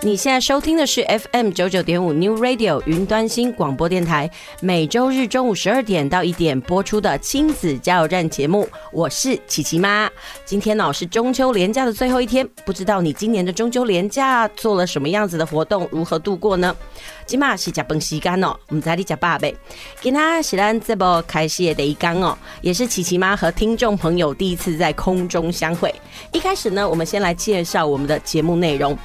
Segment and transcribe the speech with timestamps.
[0.00, 4.30] 你现在收听的是 FM 九九点五 New Radio 云端新广播电台，
[4.60, 8.68] 每周日中午十二点到一点播出的亲子加油站节目。
[8.92, 10.08] 我是琪琪妈。
[10.44, 16.74] 今天呢是中秋连假的最后一天，不知道你今年的中秋连假做了什么样子的活动，如何度过呢？
[17.26, 19.52] 今嘛是吃饭时间哦，我们在你家爸呗。
[20.00, 25.92] 今天是咱这波开始的第一天哦，也是琪琪妈和听众朋友第一次在空中相会。
[26.32, 28.96] 一开始呢，我们先来介绍我们的节目内容。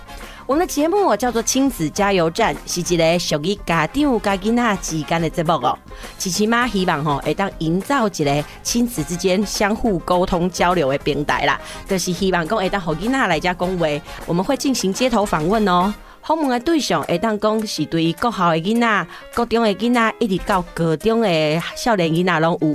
[0.46, 5.78] 我们的节目叫做亲子加油站，是一个属于家长跟囡仔之间的节目哦。
[6.18, 13.88] 琪琪妈希望吼，会当营造一个亲子之间相互沟通交流的平台啦，就是希望讲会当好囡仔来家讲话，
[14.26, 15.94] 我们会进行街头访问哦。
[16.26, 22.74] 访问的对象会当讲是对于国校的囡仔、高中的囡仔，一直到高中的少年囡仔拢有。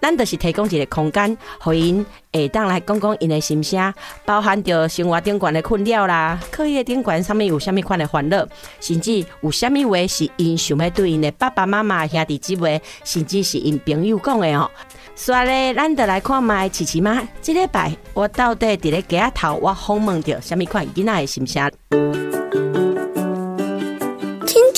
[0.00, 8.44] 咱就是提供一个空间，互因会当来讲讲因的心声，包含着生活顶悬的困扰啦，课业顶悬上面有虾米款的烦恼，
[8.80, 14.68] 甚至有虾米话是因想要对因的爸爸妈妈、兄弟姊妹，甚至是因朋友讲的哦。
[15.14, 21.70] 所以，咱就来看卖琪琪妈，这礼拜我到底伫咧街头，我访问着虾米款囡仔的心声。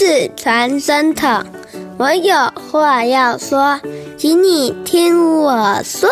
[0.03, 1.45] 是传声筒，
[1.99, 2.35] 我有
[2.71, 3.79] 话要说，
[4.17, 6.09] 请你听我说。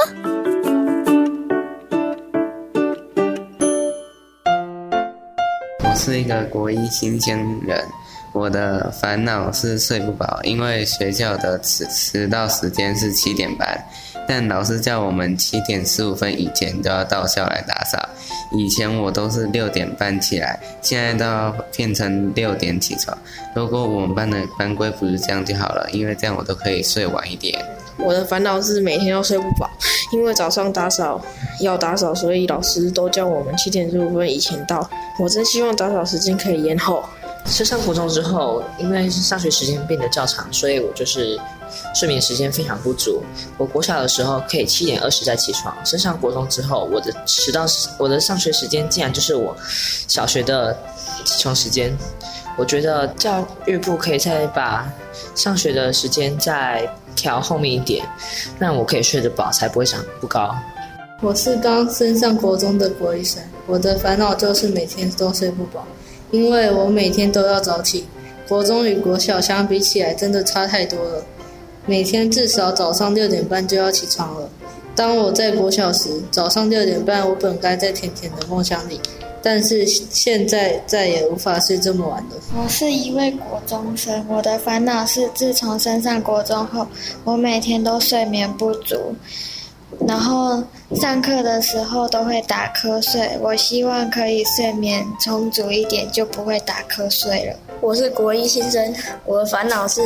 [5.83, 7.83] 我是一个国一新疆人，
[8.35, 13.83] 我的烦恼是睡不饱，因为学校的迟迟到时间是七点半。
[14.29, 17.99] 但老师叫我们七点十五分以前都要到校来打扫。
[18.53, 23.17] 以前我都是六点半起来，现在都要变成六点起床。
[23.55, 27.59] 如果我们班的班规不是这样就好了，因为这样我都可以睡晚一点。
[27.99, 29.69] 我的烦恼是每天都睡不饱，
[30.13, 31.21] 因为早上打扫
[31.61, 34.89] 要打扫，所以老师都叫我们七点十五分以前到。
[35.19, 37.03] 我真希望打扫时间可以延后。
[37.47, 41.39] 升上国中之后，因为上学时间变得较长，所以我就是。
[41.95, 43.23] 睡眠时间非常不足。
[43.57, 47.67] 我国小的时候可以七点二十再起床，升上国中之后，我的迟到
[47.99, 49.57] 我的上学时间竟然就是我
[50.07, 50.77] 小学的
[51.25, 51.97] 起床时间。
[52.57, 54.93] 我觉得教育部可以再把
[55.35, 58.05] 上学的时间再调后面一点，
[58.59, 60.55] 让我可以睡得饱，才不会长不高。
[61.21, 65.87] 我是刚升上国中的国一生，我的烦恼就是每天都睡不饱，
[66.31, 68.07] 因为我每天都要早起。
[68.49, 71.25] 国中与国小相比起来，真的差太多了。
[71.89, 74.47] 每天至少早上六点半就要起床了。
[74.95, 79.01] 当我在国小时，早上六点半我本该在甜甜的梦乡里，
[79.43, 82.31] 但是现在再也无法睡这么晚了。
[82.63, 86.87] 我是一位国中生，我的烦恼是自从升上国中后，
[87.25, 89.15] 我每天都睡眠不足，
[90.07, 90.63] 然后
[90.97, 93.31] 上课的时候都会打瞌睡。
[93.41, 97.57] 我希望可以睡眠充足一点，就不会打瞌睡了。
[97.81, 98.95] 我是国一新生，
[99.25, 100.03] 我的烦恼是。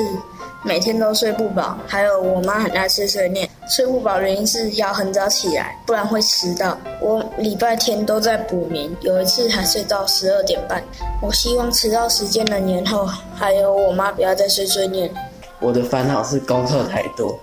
[0.64, 3.48] 每天都睡不饱，还有我妈很爱碎碎念。
[3.68, 6.78] 睡不饱原因是要很早起来，不然会迟到。
[7.00, 10.80] 我礼拜天都在补眠，有一次还睡到十二点半。
[11.20, 15.12] 我希望迟到时间能延后，还有我妈不要再碎碎念。
[15.58, 17.36] 我的烦恼是功课太多，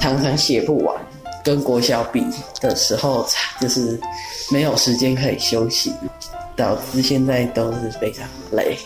[0.00, 0.96] 常常写不完，
[1.44, 2.24] 跟国小比
[2.58, 3.26] 的时候，
[3.60, 4.00] 就是
[4.50, 5.92] 没有时间可以休息，
[6.56, 8.78] 导致现在都是非常累。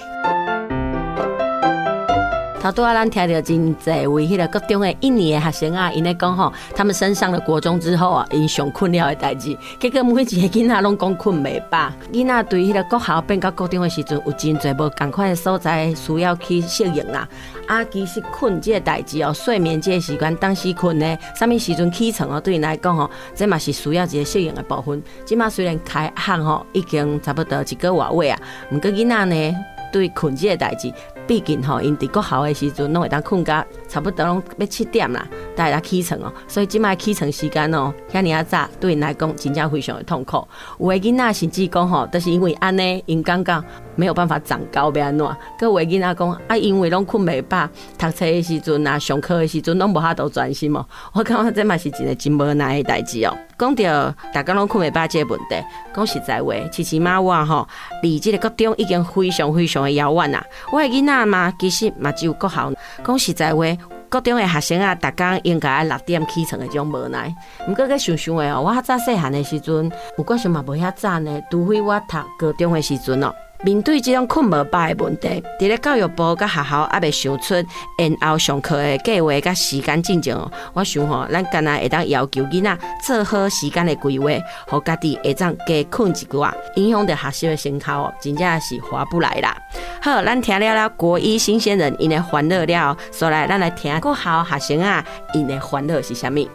[2.60, 9.56] 他都要让听到真济为迄个高中的一年的学生啊，因咧讲吼，他们升上了国中之后啊，因上困了的代志。
[9.80, 11.90] 结果每一个囡仔拢讲困未饱。
[12.12, 17.26] 囡仔对迄个国校变到高中的时阵，有真济无共款的所在需要去适应啦。
[17.66, 25.02] 啊，其实困这个代志哦，睡眠这个习惯，当时困呢，啥物时阵起床哦，对因来讲吼，这嘛是需要一个适应的部分。
[25.24, 27.88] 即马虽然开学吼，已经差不多一个
[28.22, 28.40] 月啊，
[28.70, 29.56] 毋过囡仔呢，
[29.90, 30.92] 对困这个代志。
[31.30, 35.24] 毕竟吼，因伫国校的时阵，拢会当困到，差不多拢要七点啦，
[35.54, 36.32] 才会起床哦。
[36.48, 40.44] 所以即摆起床时间哦，遐尔啊早，对因来讲真正非常的痛苦。
[40.80, 43.62] 有诶囡仔甚至讲吼，都是因为安尼，因感觉
[44.00, 45.36] 没有办法长高，要安怎？
[45.58, 47.68] 各有的囡仔讲啊，因为拢困未饱，
[47.98, 50.86] 读册的时阵啊，上课的时阵拢无法度专心哦。
[51.12, 53.36] 我感觉这嘛是一个真无奈的代志哦。
[53.58, 55.62] 讲到大家拢困未饱这个问题，
[55.94, 57.68] 讲实在话，琪琪妈我吼，
[58.02, 60.42] 离这个高中已经非常非常的遥远啦。
[60.72, 62.72] 我的囡仔嘛，其实嘛只有国校。
[63.04, 63.64] 讲实在话，
[64.08, 67.34] 高中的学生啊，逐工应该六点起床的种无奈。
[67.68, 73.30] 毋过，佮想想的哦，我较早细汉的时阵，有过想嘛无遐早呢，除非我读高中的时阵哦。
[73.62, 77.54] 面对这种困无饱的问题，伫咧教育部甲学校还未想出
[77.98, 80.50] 延后上课的计划甲时间进程哦。
[80.72, 84.30] 我想吼，咱干那会当要求囡仔做好时间的规划，
[84.66, 89.54] 互家己会当加困一寡，影响着学习的成效哦，真正是划不来啦。
[90.00, 95.04] 好，咱听了了国一新鲜人因的欢乐了，所来咱来听国校学生啊
[95.34, 96.48] 因的欢乐是啥物？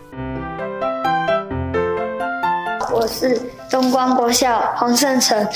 [2.92, 5.48] 我是东光国校黄胜成。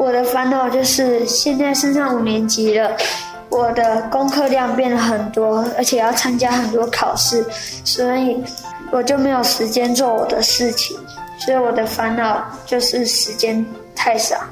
[0.00, 2.96] 我的烦恼就是现在升上五年级了，
[3.50, 7.44] 我的功课量变得很多，而且要参加很多考试，
[7.84, 8.42] 所以
[8.90, 10.96] 我就没有时间做我的事情，
[11.44, 13.62] 所以我的烦恼就是时间
[13.94, 14.42] 太少。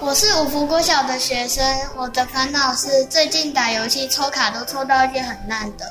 [0.00, 1.62] 我是五福国小的学生，
[1.94, 5.84] 我的烦恼是最近打游戏抽卡都抽到一件很烂的，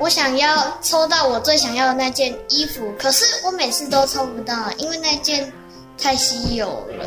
[0.00, 5.52] 我想要抽到我最想要的那件衣服，可是我每次都抽不到，因为那件
[5.96, 6.66] 太稀有
[6.98, 7.06] 了。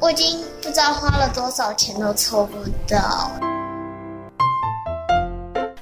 [0.00, 2.56] 我已经不知道花了多少钱都抽不
[2.86, 3.57] 到。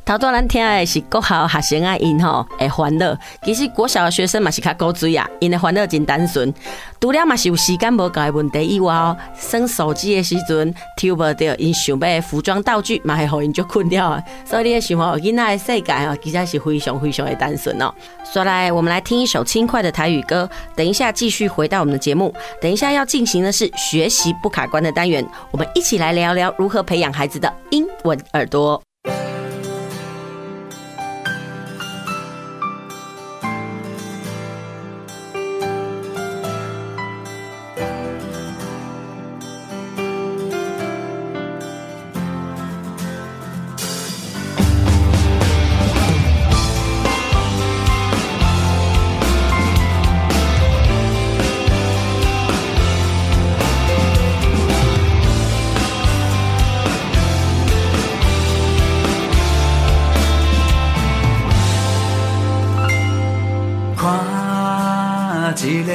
[0.07, 3.13] 头段咱听的是国校学生啊，因吼会烦恼。
[3.43, 6.55] 其实国小的学生嘛是较古锥啊，因的烦恼真单纯。
[7.01, 14.23] 除了嘛是有时间无够的问题以外哦，耍手机的时阵抽不到因想买的服装道具，嘛会互因就困掉啊。
[14.45, 17.93] 所以你想吼，囡仔的世界哦，其实是非常非常的单纯哦。
[18.33, 20.49] 说来，我们来听一首轻快的台语歌。
[20.77, 22.33] 等一下继续回到我们的节目。
[22.63, 28.81] 等一下要进行的是学习不卡关的单元，我们一起来聊聊如何培养孩子的英文耳朵。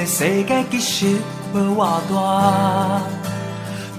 [0.06, 1.18] 世界其实
[1.53, 3.01] 无偌大，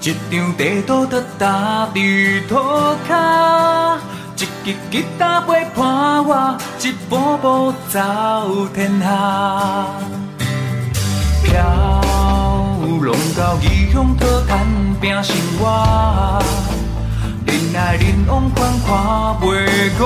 [0.01, 2.55] 一张地图就踏伫涂
[3.07, 3.97] 骹，
[4.35, 7.99] 一支吉他陪伴我，一步步走
[8.73, 9.85] 天下。
[11.43, 11.63] 飘
[13.01, 16.41] 浪到异乡，讨趁拼生活，
[17.45, 18.91] 人来人往，款看
[19.41, 19.51] 袂
[19.97, 20.01] 孤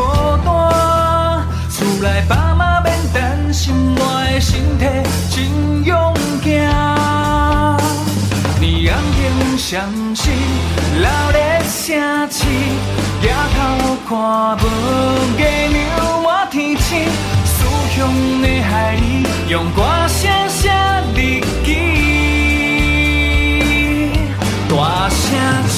[0.46, 0.48] 单，
[1.78, 4.02] 厝内爸妈免担心我
[4.34, 4.86] 的身体。
[5.30, 6.12] 真勇
[6.44, 7.78] 敢，
[8.60, 9.86] 你安定相
[10.16, 10.34] 信，
[11.04, 11.38] 老的
[11.70, 11.94] 城
[12.32, 12.42] 市，
[13.22, 13.56] 抬头
[14.10, 14.10] 看
[14.58, 14.60] 无
[15.38, 15.78] 月亮
[16.24, 17.06] 满天星，
[17.46, 17.56] 思
[17.96, 17.96] 乡
[18.42, 20.20] 的海里，用歌声
[20.50, 20.72] 写
[21.14, 21.16] 日
[21.64, 21.70] 记，
[24.68, 25.22] 大声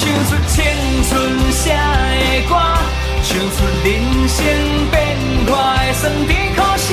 [0.24, 0.64] 出青
[1.10, 1.12] 春
[1.52, 2.56] 写的歌，
[3.22, 3.54] 唱出
[3.84, 3.86] 人
[4.26, 4.38] 生
[5.46, 6.88] 看的酸甜苦涩，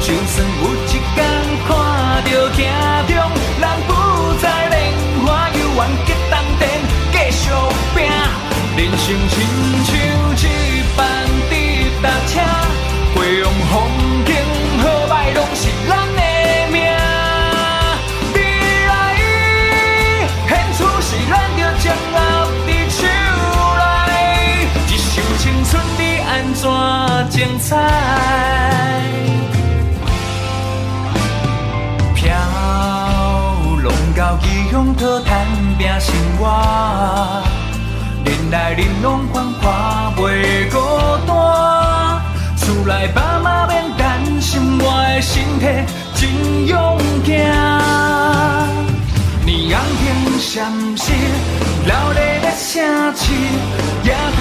[0.00, 1.18] 就算有一天。
[1.66, 1.70] 看
[2.24, 2.58] 到镜
[3.08, 3.10] 中，
[3.60, 3.90] 人不
[4.40, 4.74] 再恋
[5.24, 6.62] 花，犹原结当电，
[7.12, 7.42] 继续
[7.94, 7.98] 拼。
[8.76, 9.06] 人生
[27.62, 27.78] 怎精彩？
[34.14, 35.28] 到异乡讨趁
[35.78, 36.42] 拼生活，
[38.24, 39.62] 人来人往款看
[40.16, 40.76] 袂孤
[41.26, 41.30] 单。
[42.56, 45.64] 厝内爸妈免担心我的身体，
[46.14, 47.30] 真勇敢。
[49.44, 51.10] 你昂天闪烁，
[51.86, 52.70] 老丽的城
[53.16, 53.22] 市，
[54.04, 54.40] 抬头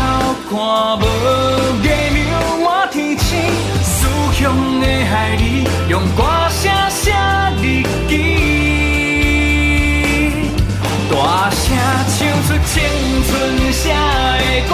[0.49, 0.51] 看
[0.99, 1.01] 无
[1.81, 2.19] 月亮
[2.91, 3.39] 天星，
[3.81, 7.10] 思乡的海里，用歌声写
[7.62, 7.63] 日
[8.10, 8.12] 记。
[11.10, 11.15] 大
[11.51, 11.63] 声
[12.12, 12.83] 唱出青
[13.24, 13.31] 春
[13.71, 13.95] 写的
[14.67, 14.71] 歌，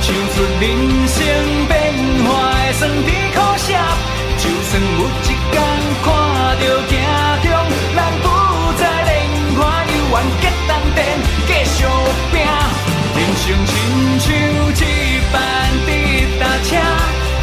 [0.00, 0.64] 唱出人
[1.08, 1.16] 生
[1.66, 1.70] 变
[2.24, 3.66] 化的酸甜苦涩。
[4.38, 5.52] 就算有一天
[6.04, 6.06] 看
[6.54, 6.92] 到镜
[7.42, 7.50] 中，
[7.96, 8.24] 咱不
[8.78, 9.10] 再恋
[9.58, 10.98] 花，犹原结当电，
[11.48, 11.76] 继续
[12.30, 12.32] 拼。
[13.16, 13.68] 人生亲
[14.20, 14.80] 像一
[15.32, 15.34] 班
[15.84, 15.88] 直
[16.38, 16.70] 达车，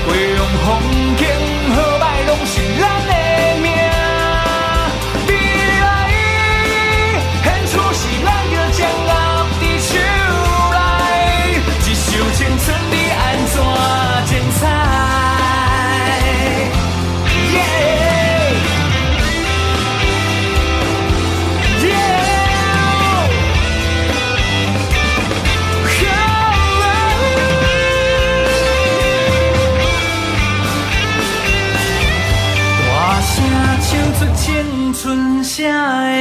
[0.07, 1.27] 过往风景
[1.75, 2.96] 好歹拢是咱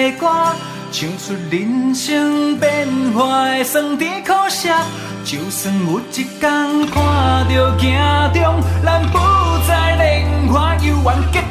[0.07, 0.29] 的歌，
[0.93, 4.69] 唱出人生变化的酸甜苦涩。
[5.25, 6.95] 就算有一天看
[7.49, 7.93] 到镜
[8.33, 9.19] 中，咱不
[9.67, 11.43] 再年华，犹原结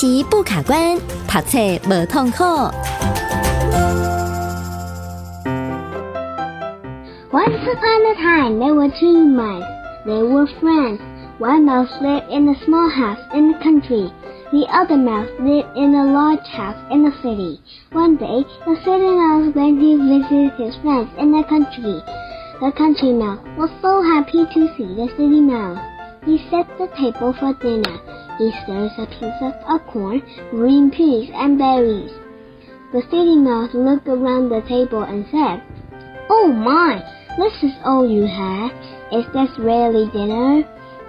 [0.00, 0.96] 习不卡关，
[1.28, 2.42] 读册无痛苦。
[7.30, 9.62] Once upon a time, there were two mice.
[10.06, 10.98] They were friends.
[11.38, 14.10] One mouse lived in a small house in the country.
[14.50, 17.60] The other mouse lived in a large house in the city.
[17.92, 22.00] One day, the city mouse went to visit his friends in the country.
[22.62, 25.76] The country mouse was so happy to see the city mouse.
[26.24, 28.00] He set the table for dinner.
[28.37, 32.11] He stirs a piece of corn, green peas, and berries.
[32.93, 35.61] The city mouse looked around the table and said,
[36.29, 37.03] Oh my,
[37.37, 38.71] this is all you have.
[39.11, 40.63] Is this really dinner?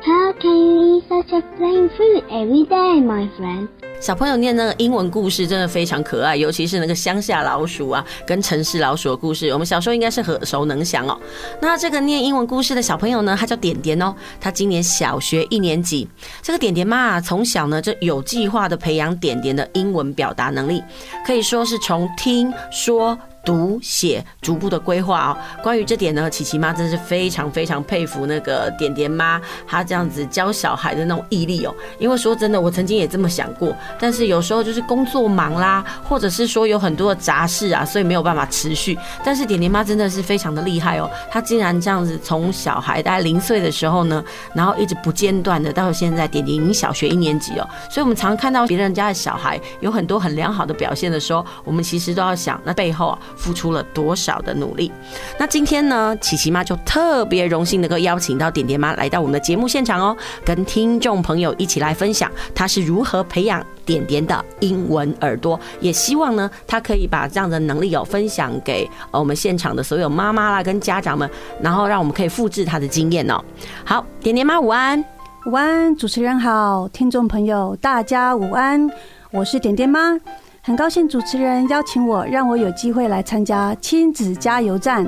[0.05, 3.69] How can you eat such a plain food every day, my friend?
[4.03, 11.17] 小朋友念那个英文故事真的非常可爱，尤其是那个乡下老鼠啊，跟城市老鼠的故事，我们小时候应该是耳熟能详哦。
[11.61, 16.09] 那这个念英文故事的小朋友呢，他叫点点哦，他今年小学一年级。
[16.43, 20.83] 这个点点妈从小呢就有计划的培养点点的英文表达能力，
[21.25, 23.17] 可以说是从听说。
[23.45, 31.75] 读写逐步的规划哦，关于这点呢，琪琪妈真是非常非常佩服那个点点妈，她这样子教小孩的那种毅力哦。
[31.99, 38.97] 因为说真的，我曾经也这么想过，但是有时候就是工作忙啦，或者是说有很多的杂事啊，所以没有办法持续。
[39.25, 44.23] 但是点点妈真的是非常的厉害哦，她竟然这样子从小孩大概零岁的时候呢，
[44.55, 47.69] 然后一直不间断的到现在，点点已经小学一年级哦。
[47.91, 53.19] 所以我们常看到别人家的小孩有很多很良好的表现的时候，我们其实都要想那背后啊。
[53.37, 54.91] 付出了多少的努力？
[55.39, 71.29] 那今天呢，琪琪妈就特别荣幸能够邀请到点点妈来到我们的节目现场哦，跟听众朋友一起来分享她是如何培养点点的英文耳朵，也希望呢，她可以把这样的能力有分享给我们现场的所有妈妈啦跟家长们，
[71.61, 73.43] 然后让我们可以复制她的经验哦。
[73.85, 75.05] 好，点点妈午安，
[75.47, 78.89] 午安，主持人好，听众朋友大家午安，
[79.31, 80.19] 我是点点妈。
[80.65, 85.05] 很高兴主持人邀请我，让我有机会来参加亲子加油站，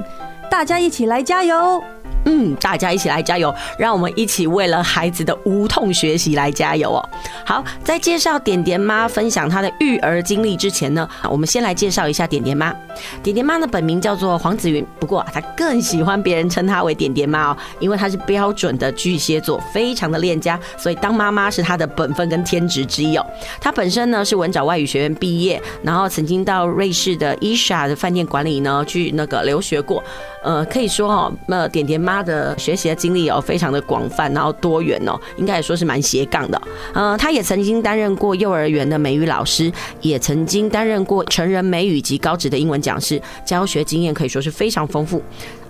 [0.50, 1.80] 大家一起来加油。
[2.25, 7.09] 嗯，大家一起来加油，让我们一起为了孩子的无痛学习来加油哦。
[7.45, 12.75] 好，在介绍点点妈分享她的育儿经历之前呢，我们先来介绍一下点点妈。
[13.23, 23.26] 点点妈的本名叫做黄子云，不过她更喜欢别人称她为点点妈哦，因为她是标准的巨蟹座，非常的恋家，所以当妈妈是她的本分跟天职之一哦。
[23.61, 30.02] 她本身呢是文藻外语学院毕业，然后曾经到瑞士的伊莎的饭店管理呢去那个留学过。
[30.44, 36.62] 呃，可以说哦，那点点妈的学习的经历哦，非常的广泛，然后多元哦，应该也说是蛮斜杠的。
[36.92, 39.72] 呃，她也曾经担任过幼儿园的美语老师，
[40.02, 45.22] 也曾经担任过成人美语及高职的英文讲师，教学经验可以说是非常丰富。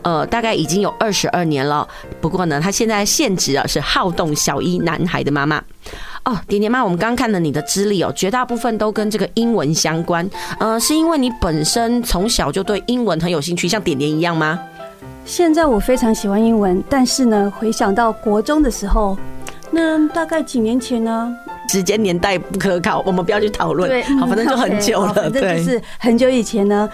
[0.02, 1.88] 呃，大概已经有二十二年了。
[2.20, 5.62] 不过呢，她现在现职啊是好动小一男孩的妈妈。
[6.24, 10.28] 哦，点点妈，我们刚刚看了你的资历哦，绝大部分都跟这个英文相关。
[10.58, 14.58] 呃，是因为你本身从小就对英文很有兴趣，像点点一样吗？
[15.26, 19.18] 现在我非常喜欢英文，但是呢，回想到国中的时候，
[19.70, 21.34] 那大概几年前呢？
[21.68, 23.88] 时间年代不可考，我们不要去讨论。
[23.88, 26.88] 对，好，反正就很久了，对，反正就是很久以前呢。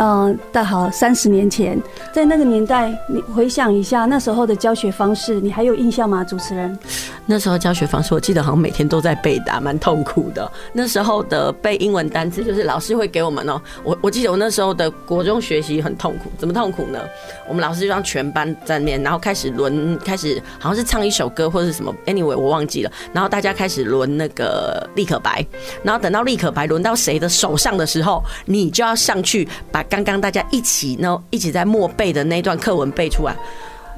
[0.00, 1.76] 嗯，大好三十年前，
[2.12, 6.22] 在那个年代，你回想一下那时候的教学方式，你还有印象吗？
[6.22, 6.78] 主持人，
[7.26, 10.48] 那时候教学方式，我记得好像每天都在背的，蛮痛苦的。
[10.72, 13.60] 那时候的背英文单词，就是老师会给我们哦。
[13.82, 17.00] 我我记得我那时候的国中学习很痛苦，怎么痛苦呢？
[17.48, 22.92] 我们老师就让全班在面，然后开始轮，开始好像是唱一首歌或者什么，anyway 我忘记了。
[23.12, 25.44] 然后大家开始轮那个立可白，
[25.82, 29.84] 然后等到立可白轮到谁的手上的时候，你就要上去把。
[29.88, 33.36] 刚刚大家一起呢，一起在默背的那段课文背出来，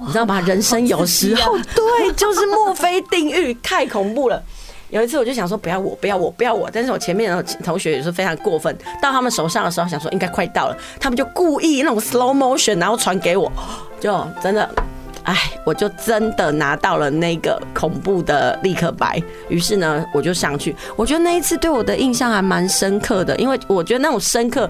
[0.01, 0.41] 你知道吗？
[0.41, 4.43] 人生有时候 对，就是墨菲定律，太恐怖了。
[4.91, 13.51] 有一次我就想说不要我，不要我，不要我，但是我前面的同学也是非常过分，到他们手上的时候想说应该快到了，他们就故意那种 slow motion，然后传给我，
[14.01, 14.69] 就真的。
[15.23, 20.75] 哎，我就真的拿到了那个恐怖的立刻白，于是呢，我就上去。
[20.97, 24.69] 我觉得那一次对我的印象还蛮深刻的，因为我觉得那种深刻。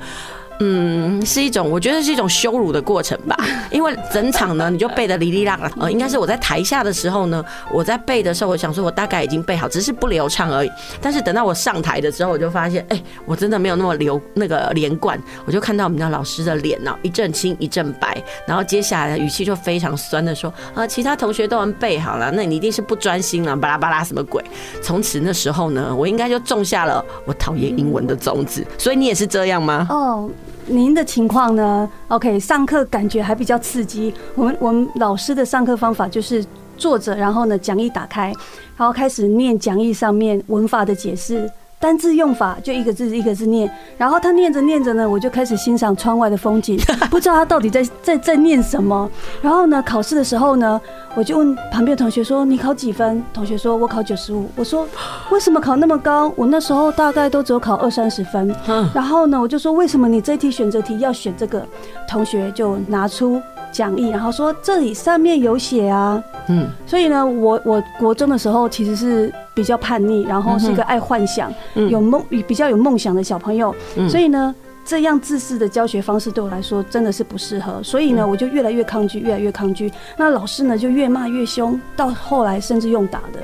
[0.62, 3.34] 嗯，是一种，我觉得是一种羞辱的过程吧。
[3.72, 5.72] 因为整场呢，你就背的哩哩啦啦。
[5.80, 10.70] 呃，应该是我在台下的时候呢，我在背的时候，我想说我大概已经背好，只是不流畅而已。
[11.00, 15.18] 但是等到我上台的时候，我就发现，哎，我真的没有那么流那个连贯。
[15.46, 24.44] 我就看到我们的老师的脸呢，一阵青一阵白，然后接下来的语气就非常酸的说：“啊，其他同学都能背好了，那你一定是不专心了，巴拉巴拉什么鬼？”
[24.82, 28.62] 从此那时候呢，我应该就种下了我讨厌英文的种子。
[28.76, 29.86] 所以你也是这样吗？
[29.88, 30.28] 哦。
[30.70, 34.14] 您的情况呢？OK，上课感觉还比较刺激。
[34.36, 36.44] 我们我们老师的上课方法就是
[36.76, 38.32] 坐着，然后呢讲义打开，
[38.76, 41.50] 然后开始念讲义上面文法的解释。
[41.80, 46.78] 单字用法就一个字一个字念，然后他念着念着呢，我就开始欣赏窗外的风景，
[47.10, 49.10] 不知道他到底在在在念什么。
[49.40, 50.78] 然后呢，考试的时候呢，
[51.16, 54.86] 我就问旁边同学说：“你考几分？”同学说：“我考九十五。”我说
[55.30, 56.32] ：“为什么考那么高？
[56.36, 58.54] 我那时候大概都只有考二三十分。”
[58.94, 61.66] 然后呢，我就说：“为什么你这题选择题要选这个？”
[62.08, 63.40] 同学就拿出
[63.72, 69.32] 讲义，然后说：“这里上面有写啊。”嗯，所以呢，我我国中的时候其实是。
[69.52, 73.74] 比较叛逆，然后是一个爱幻想、有梦、比较有梦想的小朋友，
[74.08, 74.54] 所以呢，
[74.90, 79.88] 这样自私的教学方式对我来说真的是不适合，所以呢，我就越来越抗拒，越来越抗拒。
[80.16, 83.38] 那老师呢，就越骂越凶，到后来甚至用打的，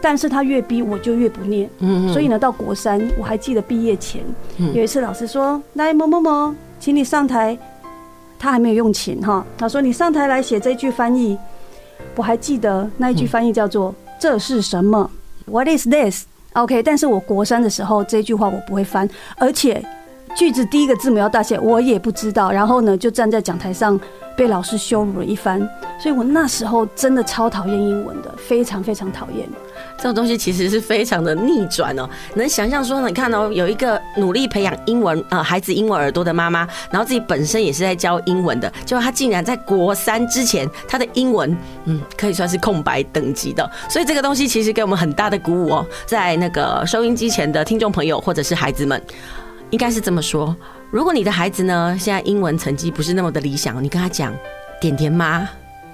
[0.00, 1.68] 但是他越逼我就越不念。
[2.12, 4.22] 所以呢，到国三，我还记得毕业前
[4.72, 7.58] 有一次，老师说：“来某某某，请你上台。”
[8.38, 11.36] 他还没有用琴哈，他说：“你上台来写这句翻译。”
[12.14, 15.10] 我还记得那一句翻译叫做：“这是什么？”
[15.50, 16.26] What is this?
[16.52, 19.84] OK，但是我国三的时候这句话我不会翻，而且
[20.36, 23.98] 句子第一个字母要大写我也不知道，然后呢就站在讲台上
[24.36, 25.60] 被老师羞辱了一番，
[26.00, 29.48] 所以我那时候真的超讨厌英文的，非常非常讨厌。
[29.98, 49.00] 这种东西其实是非常的逆转哦，能想象说，你看哦，有一个努力培养英文呃孩子英文耳朵的妈妈，然后自己本身也是在教英文的，结果她竟然在国三之前，她的英文嗯可以算是空白等级的，所以这个东西其实给我们很大的鼓舞哦，在那个收音机前的听众朋友或者是孩子们，
[49.72, 50.54] 应该是这么说：
[50.90, 54.32] 如果你的孩子呢现在英文成绩不是那么的理想，你跟他讲，
[54.80, 55.48] 点点妈。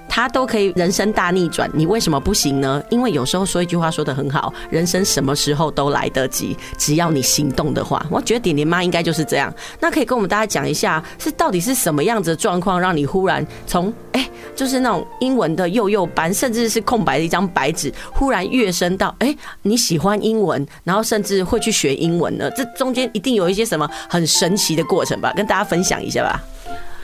[0.08, 2.82] 他都可以人生大逆转，你为什么不行呢？
[2.90, 8.04] 因为有时候说一句话说得很好，人生什么时候都来得及，只要你行动的话。
[8.10, 9.52] 我觉得点点妈应该就是这样。
[9.78, 22.50] 那可以跟我们大家讲一下，是到底是什么样子的状况，让你忽然从哎、就是那种英文的幼幼班，甚至是空白的一张白纸，忽然跃升到哎、你喜欢英文，然后甚至会去学英文呢？
[22.52, 25.32] 这中间一定有一些什么很神奇的过程吧？
[25.36, 26.42] 跟大家分享一下吧。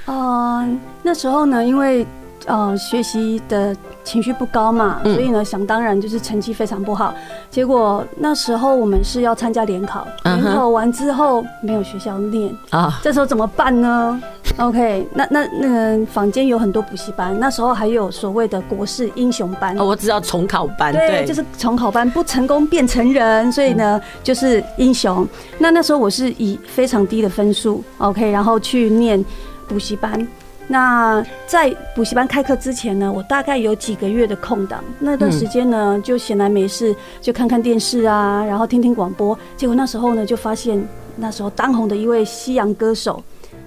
[0.06, 2.06] 嗯，那时候呢，因为。
[2.46, 7.14] 呃，学习的情绪不高嘛，所以呢，想当然就是成绩非常不好。
[7.50, 14.20] 结果那时候我们是要参加联考，联考完之后没有学校念啊，这时候怎么办呢
[14.58, 19.74] ？OK，那那那个坊间有很多补习班，那时候还有所谓的国士英雄班。
[19.78, 25.26] 哦，我知道重考班，对，就是重考班，不成功变成人，所以呢就是英雄。
[25.58, 29.24] 那那时候我是以非常低的分数，OK，然后去念
[29.66, 30.28] 补习班。
[30.66, 39.38] 那在补习班开课之前呢，我大概有几个月的空档，那段时间呢，就闲来没事就看看电视啊，然后听听广播。
[39.56, 40.82] 结果那时候呢，就发现
[41.16, 43.22] 那时候当红的一位西洋歌手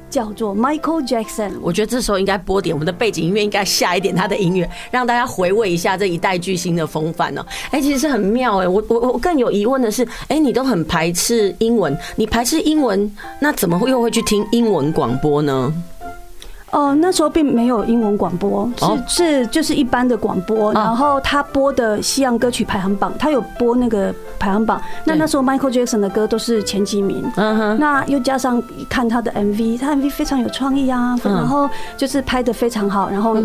[0.10, 1.52] 叫做 Michael Jackson。
[1.62, 7.46] 我觉得这时候应该播点我们的背景音乐，应该下一点他的音乐，让大家回味一下这一代巨星的风范呢。
[7.70, 8.68] 哎，其实是很妙哎。
[8.68, 15.72] 我我我更有疑问的是，哎，你都很排斥英文，你排斥英文，那怎么会又会去听英文广播呢？
[16.72, 18.70] 哦，那时候并没有英文广播，
[19.08, 24.82] 是是就是一般的广播，然后他播的西洋歌曲排行榜，他有播那个排行榜。
[25.06, 27.80] 那那时候 Michael Jackson 的歌都是前几名，嗯哼。
[27.80, 33.38] 那又加上看他的 MV，他 MV 非常有创意啊，然后就是拍的非常好，然后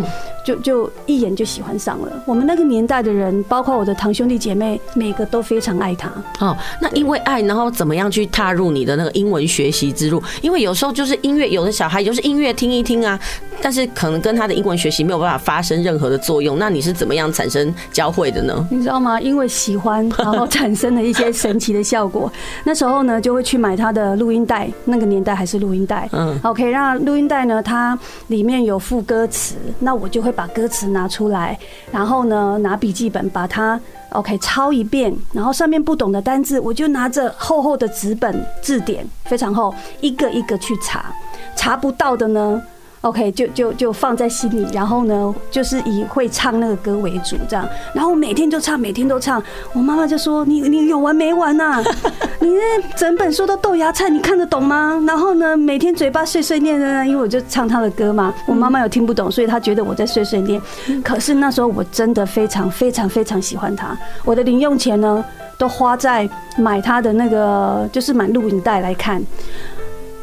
[0.45, 2.11] 就就一眼就喜欢上了。
[2.27, 6.11] 我们那个年代的人，包括我的堂兄弟姐妹，每个都非常爱他。
[6.41, 10.21] 哦，那因为爱，然后怎么样去踏入你的那个英文学习之路？
[10.41, 13.12] 因为有时候就是音乐，有的小孩就是音乐听一听啊。
[13.61, 18.67] 但是可能跟他的英文学习没有办法发生任何的作用，那你是怎么样产生交汇的呢？
[18.71, 19.21] 你知道吗？
[19.21, 22.31] 因为喜欢，然后产生了一些神奇的效果。
[22.65, 26.09] 那时候呢，就会去买他的录音带，那个年代还是录音带。
[26.13, 27.99] 嗯，OK，让录音带呢，它
[28.29, 31.59] 里面有副歌词，那我就会把歌词拿出来，
[31.91, 41.15] 然后呢，拿笔记本把它 OK 抄一遍，然后上面不懂的单字，我就拿着厚厚的纸本字典，非常厚，一个一个去查，
[41.57, 42.61] 查不到的呢。
[43.03, 49.43] OK，就就就放在心里，然后呢，就是以会唱那个歌为主，这样，然后每天就唱，每天都唱。
[49.73, 51.83] 我妈妈就说：“你你有完没完呐？
[52.39, 58.33] 你那整本书都豆芽菜，你看得懂吗？”然后呢，每天嘴巴碎碎念的，因为我就唱她的歌嘛。
[58.47, 60.63] 我妈妈有听不懂，所以她觉得我在碎碎念。
[61.03, 65.25] 可是那时候我真的非常非常非常喜欢她，我的零用钱呢
[65.59, 69.21] 都花在买她的那个，就是买录影带来看。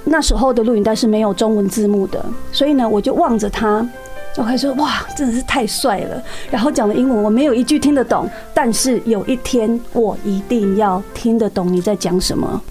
[0.10, 3.88] 那时候的录影带是没有中文字幕的，所以呢，我就望着他，
[4.38, 6.22] 我还说哇，真的是太帅了。
[6.50, 12.62] 然后讲的英文我没有一句听得懂，但是有一天我一定要听得懂你在讲什么。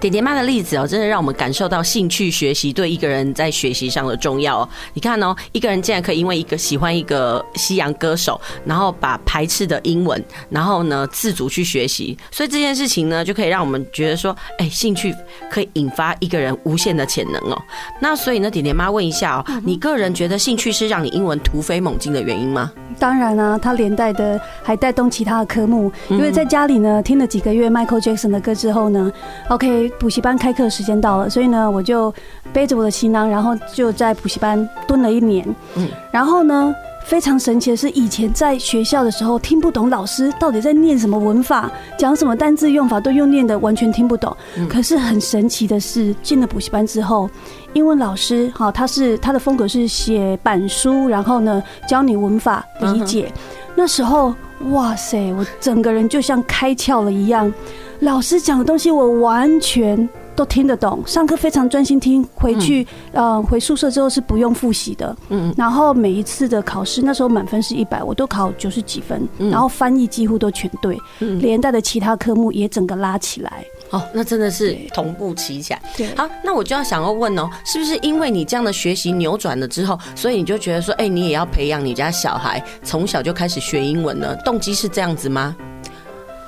[0.00, 4.68] 点点妈的例子哦，真的让我们感受到兴趣学习对一个人在学习上的重要哦。
[4.94, 15.14] 你看哦，一个人竟然可以因为一个喜欢一个西洋歌手，然后把排斥的英文，然后呢自主去学习，所以这件事情呢，就可以让我们觉得说，哎，兴趣
[15.50, 17.60] 可以引发一个人无限的潜能哦。
[18.00, 22.72] 那所以呢，点点妈问一下哦，你个人觉得兴趣是让你英文突飞猛进的原因吗？
[22.98, 29.12] 当然啦、啊，它连带的还带动其他的科目，因为在家里呢听了几个月 Michael Jackson 的歌之后呢
[29.48, 32.12] ，OK，补习班开课时间到了，所以呢我就
[32.52, 35.46] 背着我的行囊，然后就在补习班蹲了一年。
[35.76, 36.74] 嗯，然后呢。
[37.04, 44.36] 非常神奇的是，以前在学校的时候听不懂老师到底在念什么文法，讲什么单字用法，都用念的完全听不懂。
[44.68, 47.30] 可是很神奇的是，进了补习班之后，
[47.72, 53.32] 英文老师哈，他是他的风格是写板书，然后呢教你文法理解。
[53.74, 54.34] 那时候
[54.72, 57.50] 哇塞，我整个人就像开窍了一样，
[58.00, 60.08] 老师讲的东西我完全。
[60.38, 84.36] 都听得懂，上课非常专心听，回去呃回宿舍之后是不用复习的，嗯，然后每一次的考试那时候满分是一百，我都考九十几分，然后翻译几乎都全对，连带的其他科目也整个拉起来，哦，那真的是同步起起来，对，好，那我就要想要问哦，是不是因为你这样的学习扭转了之后，所以你就觉得说，哎，你也要培养你家小孩从小就开始学英文呢？
[84.44, 85.56] 动机是这样子吗？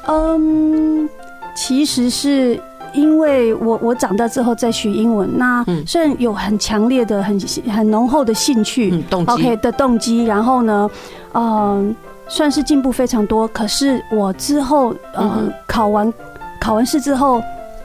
[0.07, 1.09] 嗯，
[1.55, 2.61] 其实是。
[2.93, 7.39] 因为我我长大之后再学英文，那虽然有很强烈的、很
[7.73, 10.91] 很浓厚的兴趣，OK 的动机，然后呢，
[11.33, 11.95] 嗯，
[12.27, 13.47] 算是进步非常多。
[13.47, 16.13] 可是我之后，嗯，考完
[16.61, 17.41] 考完试之后。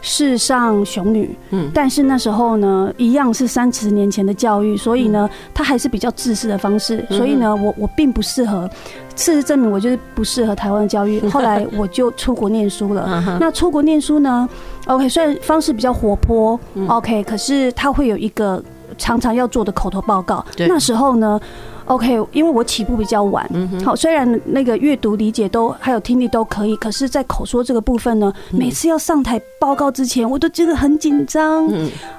[0.08, 8.70] 是上雄女，嗯，但是那时候呢，一样是三十年前的教育，所以呢，他还是比较自私的方式，所以呢，我我并不适合。
[9.16, 11.20] 事实证明，我就是不适合台湾的教育。
[11.30, 13.24] 后来我就出国念书了。
[13.40, 14.48] 那出国念书呢
[14.88, 18.62] ？OK，虽然方式比较活泼，OK，可是他会有一个
[18.98, 20.46] 常常要做的口头报告。
[20.58, 21.40] 那时候呢
[21.86, 23.48] ？OK，因为我起步比较晚，
[23.86, 31.70] 好，虽然那个阅读理解都还有听力都可以，可是，在口说这个部分呢，每次要上台报告之前，我都觉得很紧张。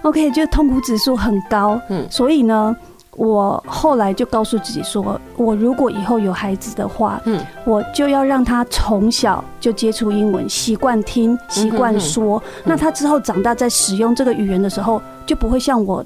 [0.02, 1.80] OK，就痛苦指数很高。
[2.08, 2.74] 所以呢，
[3.16, 16.04] 我后来就告诉自己说，我如果以后有孩子的话，嗯我就要让他从小就接触英文，习惯听，习惯说，那他之后长大在使用这个语言的时候，就不会像我。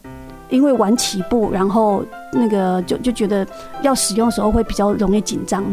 [0.49, 3.46] 因为晚起步，然后那个就就觉得
[3.83, 5.64] 要使用的时候会比较容易紧张。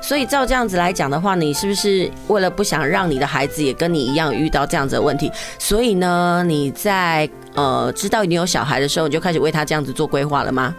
[0.00, 10.74] 所以照这样子来讲的话，你是不是为了不想让你的孩子也跟你一样遇到这样子的问题，所以呢，你在呃知道你有小孩的时候，你就开始为他这样子做规划了吗？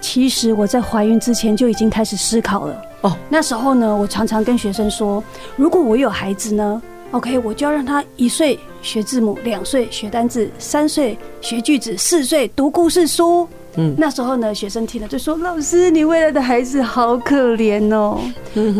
[0.00, 2.82] 其实我在怀孕之前就已经开始思考了。
[3.02, 5.22] 哦，那时候呢，我常常跟学生说，
[5.56, 13.46] 如果我有孩子呢？OK，我就要让他一岁学字母，两岁学单字，三岁学句子，四岁读故事书。
[13.76, 18.20] 嗯，那时候呢，学生听了就说：“老师，你未来的孩子好可怜哦。”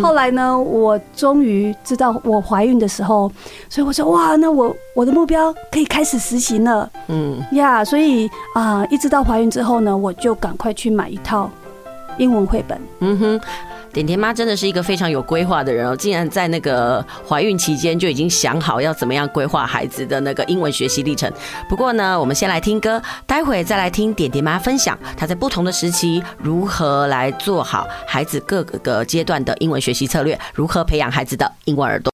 [0.02, 3.30] 后来呢，我终于知道我怀孕的时候，
[3.68, 11.50] 所以我说：“哇，那我我的目标可以开始实行了。”嗯呀，所以啊，一直到怀孕之后呢，我就赶快去买一套
[12.18, 12.78] 英文绘本。
[13.00, 13.40] 嗯哼。
[13.92, 21.30] 点点妈真的是一个非常有规划的人哦，竟然在那个怀孕期间就已经想好要怎么样规划孩子的那个英文学习历程。
[21.68, 32.11] 不过呢，我们先来听歌，待会再来听点点妈分享她在不同的时期如何来做好孩子各个阶段的英文学习策略，如何培养孩子的英文耳朵。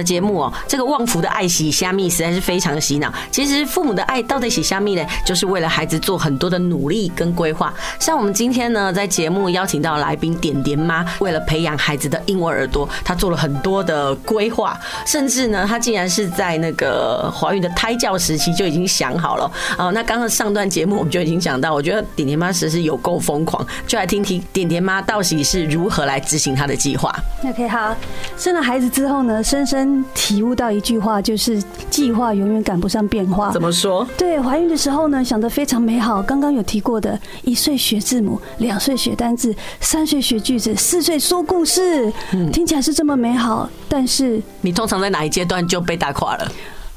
[0.00, 3.12] 的节目哦，这个旺福的爱洗虾米实在是非常的洗脑。
[3.30, 7.72] 其实父母的爱到底洗虾米呢，就是为了孩子做很多的努力跟规划。
[7.98, 19.50] 像我们今天呢，在节目邀请到来宾点点妈，为了培养孩子的英文耳朵，她做了很多的规划，甚至呢，她竟然是在那个怀孕的胎教时期就已经想好了。
[19.76, 27.14] 哦，那刚刚上段节目我们就已经讲到，我觉得点点妈实在是有够疯狂，就来听听点点妈到底是如何来执行她的计划。
[27.44, 27.96] OK，好，
[28.36, 33.50] 生了孩子之后呢，深深体悟到一句话，就是计划永远赶不上变化。
[33.50, 34.06] 怎么说？
[34.16, 36.22] 对，怀孕的时候呢，想得非常美好。
[36.22, 42.12] 刚刚有提过的，一岁学字母，两岁学单字，三岁学句子，四岁说故事，
[42.52, 43.68] 听起来是这么美好。
[43.88, 46.52] 但是，你通常在哪一阶段就被打垮了？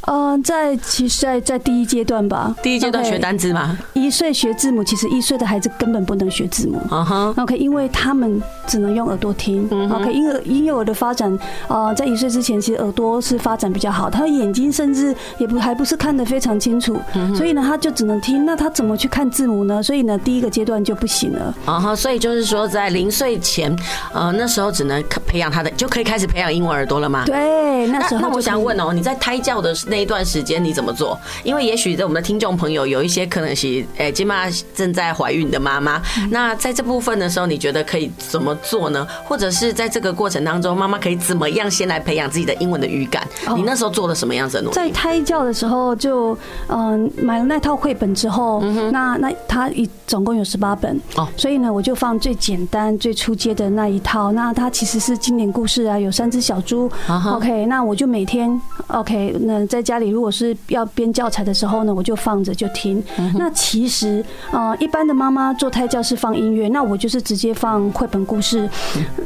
[0.05, 3.77] 呃，在其实在，在在第一阶段吧，第一阶段学单字吗？
[3.93, 6.81] 一岁学字母，其实一岁的孩子根本不能学字母。
[6.89, 9.65] 啊哈，OK，因为他们只能用耳朵听。
[9.89, 11.37] OK，婴儿婴幼儿的发展，
[11.67, 16.99] 呃，在一岁之前，其实耳朵是发展比较好，他的眼睛甚至也不还不是看得非常清楚，
[17.35, 18.45] 所以呢，他就只能听。
[18.45, 19.81] 那他怎么去看字母呢？
[19.81, 21.53] 所以呢，第一个阶段就不行了。
[21.65, 23.73] 啊哈，所以就是说，在零岁前，
[24.13, 27.23] 呃，那时候只能培养他的，就可以开始培养英文耳朵了吗？
[27.25, 28.21] 对，那时候。
[28.21, 31.15] 那我想问哦，你在胎教的时那一段时间你怎么做？
[31.43, 36.01] 因为也许在我们的听众朋友有一些可能是诶，今妈正在怀孕的妈妈。
[36.31, 39.07] 那在这部分的时候，你觉得可以怎么做呢？
[39.23, 43.27] 或者是在这个过程当中，妈妈可以怎么样先来培养自己的英文的语感？
[43.55, 44.73] 你那时候做了什么样子的努力？
[44.73, 46.35] 在胎教的时候就
[46.69, 54.31] 嗯买了那套绘本之后，那那它一总共有十八本哦，所以呢我就放最简单最初阶的那一套。
[54.31, 56.89] 那它其实是经典故事啊，有三只小猪。
[57.35, 63.03] OK，那我就每天 OK，那在家里如果是要编教材的时候呢，我就放着就听。
[63.35, 68.69] 那其实，呃，一般的妈妈做胎教是放音乐，那我就是直接放绘本故事。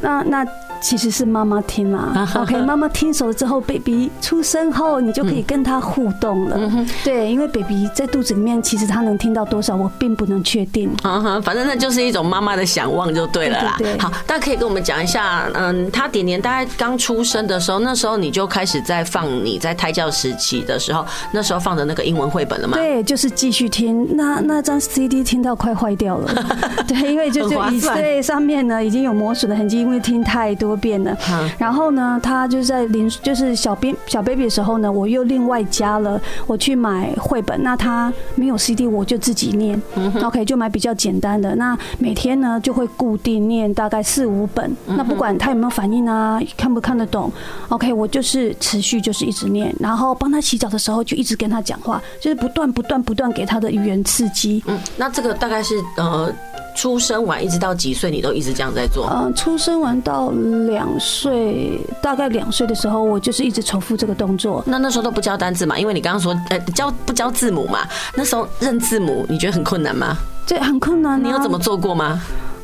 [0.02, 0.44] 那那
[0.82, 2.28] 其实是妈妈听啦。
[2.36, 6.58] OK，妈妈听熟了之后，baby 出生后，你就可以跟他互动了。
[6.60, 10.90] 嗯、对，因为 baby 在肚子里面，其实他能听到多少，我并不能确定。
[11.04, 13.78] 嗯哼，反正那就是一种妈妈的想望就对了啦。
[14.00, 22.78] 好，大家可以跟我们讲一下，嗯，他点点大概刚出生的时候，那时候你就开始在放你在胎教时期的时候，那时候放的那个英文绘本了吗？
[22.78, 24.16] 对，就是继续听。
[24.16, 26.34] 那那张 CD 听到快坏掉了。
[26.88, 31.16] 对，因为就就以对上面呢已经有磨损的痕迹，因为听太多遍了。
[31.58, 37.62] 然后呢，他就在临就是小 baby 小 baby 的时候呢，我又另外加了我去买绘本。
[37.64, 39.82] 那他没有 CD，我就自己念。
[40.24, 41.56] OK，就买比较简单的。
[41.56, 44.76] 那每天呢就会固定念大概四五本。
[44.86, 47.32] 那不管他有没有反应啊，看不看得懂
[47.70, 49.74] ，OK，我就是持续就是一直念。
[49.80, 54.64] 然后帮他洗澡的时候就一直跟他讲话，就是不断不断不断给他的语言刺激。
[54.68, 56.34] 嗯，那这个大概是呃。
[56.78, 59.10] 出生完一直到几岁，你都一直这样在做？
[59.12, 60.30] 嗯，出生完到
[60.68, 64.64] 两岁，大概两岁的时候，我就是一直重复这个动作。
[64.68, 65.80] 那那时候都不教单字嘛？
[65.80, 67.80] 因为你刚刚说，呃，教不教字母嘛？
[68.16, 70.16] 那时候认字母，你觉得很困难吗？
[70.46, 71.22] 这很困难。
[71.22, 72.22] 你有怎么做过吗？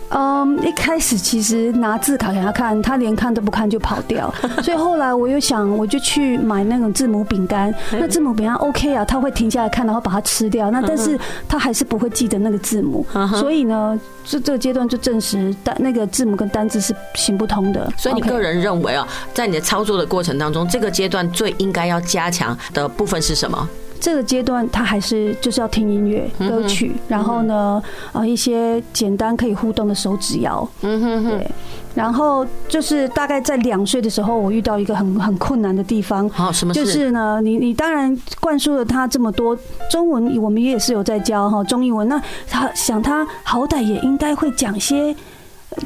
[0.09, 4.33] 嗯，一开始其实拿字卡给他看，他连看都不看就跑掉。
[4.61, 7.73] 所以后来我又想，我就去买那种字母饼干。
[7.91, 10.69] 那字母饼干 OK 啊，他会停下来看，然后把它吃掉。
[10.69, 13.05] 那但是他还是不会记得那个字母。
[13.35, 17.91] 所以呢，这这个阶段就证实单那个字母跟单字是行不通的。
[17.97, 23.67] 所以你个人认为啊，在你的操作的过程当中，这个阶段最应该要加强的部分是什么？
[24.03, 31.51] 这个阶段他还是就是要听音乐歌曲，然后呢，啊一些简单可以互动的手指摇，嗯哼哼，对，
[31.95, 36.73] 然后就是大概在两岁的时候，我遇到一个很很困难的地方，好，什么？
[36.73, 39.57] 就是呢，你你当然灌输了他这么多
[39.89, 45.15] 中文，我们也是有在教哈中英文，那他想他好歹也应该会讲些。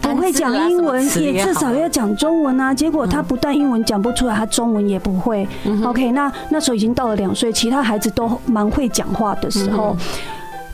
[0.02, 2.73] 不会讲英文，也至少要讲中文啊。
[2.73, 5.47] 结果他不但英文讲不出来，他中文也不会。
[5.84, 9.95] OK，那那时候已经到了两岁，其他孩子都蛮会讲话的时候。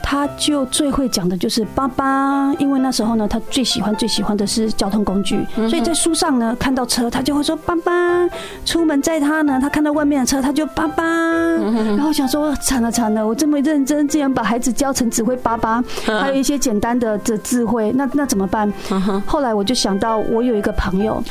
[0.05, 8.27] 他就最会讲的就是爸爸，因为那时候呢，他最喜欢最喜欢的是交通工具，所以在书上呢看到车，他就会说爸爸。
[8.65, 11.03] 出门载他呢，他看到外面的车，他就爸爸。
[11.03, 18.71] 然后想说惨了惨了，我这么认真，竟然把孩子教成只会爸爸，还有一些简单的这智慧，那那怎么办？
[19.25, 21.23] 后来我就想到，我有一个朋友。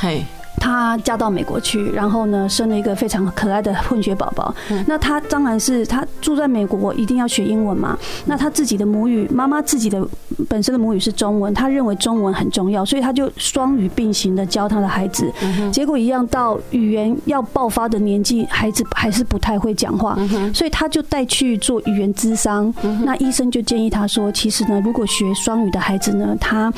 [0.59, 4.55] 她嫁到美国去，然后呢，生了一个非常可爱的混血宝宝。
[4.87, 7.99] 那她当然是她住在美国，一定要学英文嘛。
[8.27, 10.07] 那她自己的母语，妈妈自己的
[10.49, 15.33] 本身的母语是中文，她认为中文很重要，所以她就双语并行的教她的孩子。
[15.73, 20.17] 结果一样，到语言要爆发的年纪，孩子还是不太会讲话，
[20.55, 22.73] 所以她就带去做语言智商。
[23.05, 26.73] 那医生就建议她说，其实呢，如果学双语的孩子呢，他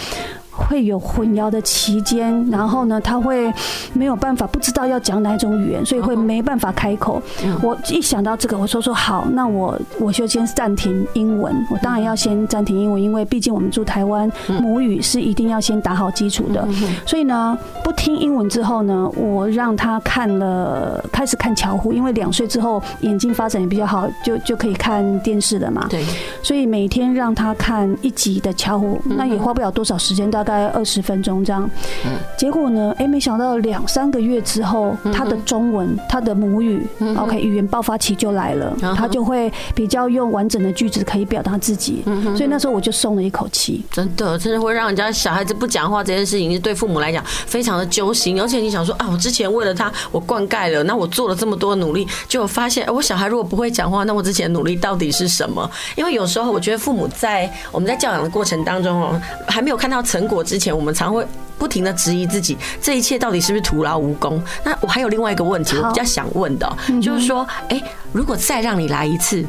[0.56, 3.52] 会有混淆的期间，然后呢，他会
[3.92, 7.20] 没有办法，不知道要讲哪种语言，所以会没办法开口。
[7.62, 11.54] 我一想到这个，我说说好，那我我就先暂停英文。
[11.70, 16.66] 我当然要先暂停英文，因为毕竟我们住台湾，母语是一定要先打好基础的。
[17.04, 25.86] 所以呢，不听英文之后呢，我让他看了，开始看巧虎，因为两岁之后眼睛发展也比较好，就就可以看电视了嘛。
[25.90, 26.04] 对，
[26.42, 31.68] 所以每天让他看一集的巧虎，那也花不了多少时间，大概二十分钟这样，
[32.04, 32.94] 嗯结果呢？
[32.98, 42.04] 哎，没想到两三个月之后，他的中文，他的母语，OK，语言爆发期就来了，他就会比较用完整的句子可以表达自己，
[42.36, 43.84] 所以那时候我就松了一口气。
[43.90, 48.40] 真的，真的会让人家小孩子不讲话这件事情，是对父母来讲非常的揪心。
[48.40, 55.70] 而且你想说啊，我之前为了他，我灌溉了，那我做了这么多努力，结果发现，我小孩如果不会讲话，那我之前的努力到底是什么？
[55.96, 60.74] 因为有时候我觉得父母在我们在教养的过程当中哦，还没有看到成果之前。
[60.74, 61.24] 我们常会
[61.56, 64.42] 不停的质疑自己，这一切到底是不是徒劳无功？
[64.64, 67.80] 那我还有另外一个问题，我比较想问的，就是说，哎，
[68.12, 69.44] 如果再让你来一次，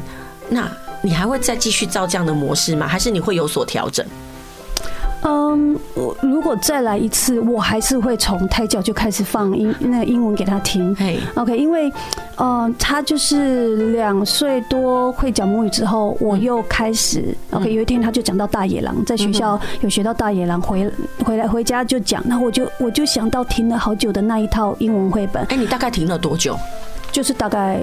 [0.48, 0.70] 那
[1.02, 2.86] 你还会再继续照这样的模式吗？
[2.86, 4.06] 还是你会有所调整？
[5.22, 10.94] 嗯，我如果再来一次，我还是会从胎教就开始放英那个英文给他听。
[10.94, 11.92] 嘿，OK，因为，
[12.36, 17.72] 嗯，他就是两岁多会讲母语之后，我又开始 OK。
[17.72, 20.90] 有一天他就讲到大野狼，在学校有学到大野狼，回
[21.24, 25.42] 回来回家就讲，那我就我就想到停了好久的那一套英文绘本。
[25.46, 26.56] 哎，你大概停了多久？
[27.10, 27.80] 就是大概。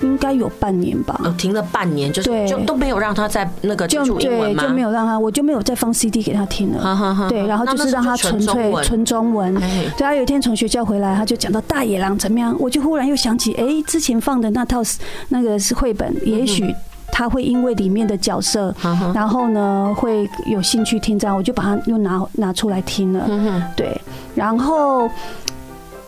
[0.00, 7.28] 应该有半年吧，停了半年，就是就都没有让他在那个就对，就没有让他，我就没有再放 CD 给他听了。
[7.28, 9.54] 对，然后就是让他纯粹纯中文。
[9.54, 14.82] 对，他有一天从学校回来，他就讲到大野狼怎么样，我就忽然又想起，哎，之前放的那套
[15.28, 16.74] 那个是绘本，也许。
[17.12, 18.74] 他会因为里面的角色，
[19.14, 23.28] 然后呢会有兴趣听这样，我就把它又拿拿出来听了。
[23.76, 24.00] 对，
[24.34, 25.08] 然后。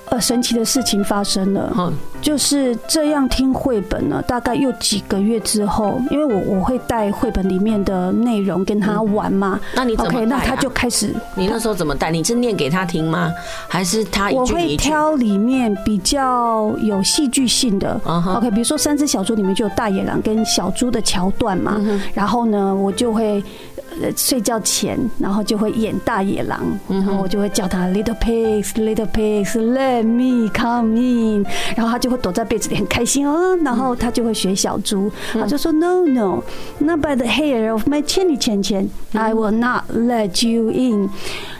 [0.08, 12.10] 呃，神奇的事情发生了，就是这样听绘本呢，大概又几个月之后，因为我我会带绘本里面的内容跟他玩嘛，那你怎么带啊？OK，那他就开始，你那时候怎么带？
[12.10, 13.32] 你是念给他听吗？
[13.68, 14.52] 还是他一句一句？
[14.52, 21.80] 我会挑里面比较有戏剧性的，OK，比如说三只小猪里面就有大野狼跟小猪的桥段嘛，
[22.14, 23.42] 然后呢，我就会。
[24.14, 36.42] 睡觉前，然后就会演大野狼，然后我就会叫他 little pigs, little pigs, let me come in，然后他就会躲在被子里很开心哦，然后他就会学小猪，他就说 no no,
[36.78, 41.08] not by the hair of my chinny chin chin, I will not let you in。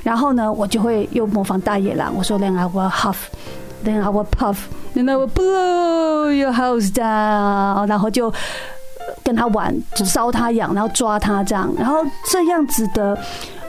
[0.02, 3.16] 然后呢，我就会又模仿大野狼，我说 then I will huff,
[3.84, 4.56] then I will puff,
[4.94, 8.32] then I will blow your house down，然后就。
[9.22, 9.74] 跟他玩，
[10.04, 11.98] 烧他痒，然后抓他这样，然后
[12.30, 13.16] 这样子的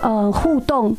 [0.02, 0.96] 呃互动，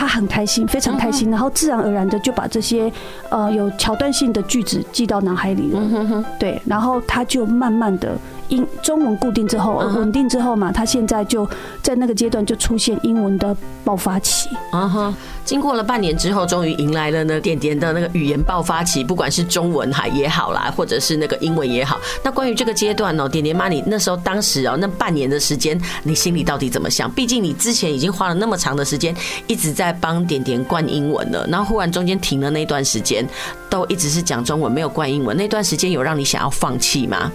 [0.00, 2.90] 他很开心，非常开心，然后自然而然的就把这些
[3.28, 6.24] 呃有桥段性的句子记到脑海里了。
[6.38, 8.16] 对，然后他就慢慢的。
[8.50, 11.48] 英中文固定之后，稳定之后嘛，他现在就
[11.82, 14.48] 在那个阶段就出现英文的爆发期。
[14.70, 21.98] 啊哈，经过了半年之后，终于迎来了呢点点的那个语言爆发期，不管是中文还也好啦，或者是那个英文也好。
[22.22, 27.10] 那关于这个阶段呢，点点妈，你那时候当时哦，那半年的时间，你心里到底怎么想？
[27.10, 29.14] 毕竟你之前已经花了那么长的时间，
[29.46, 33.26] 一直在帮点点灌英文了，然后忽然中间停了那段时间，
[33.68, 37.30] 都一直是讲中文，没有灌英文，那段时间有让你想要放弃吗？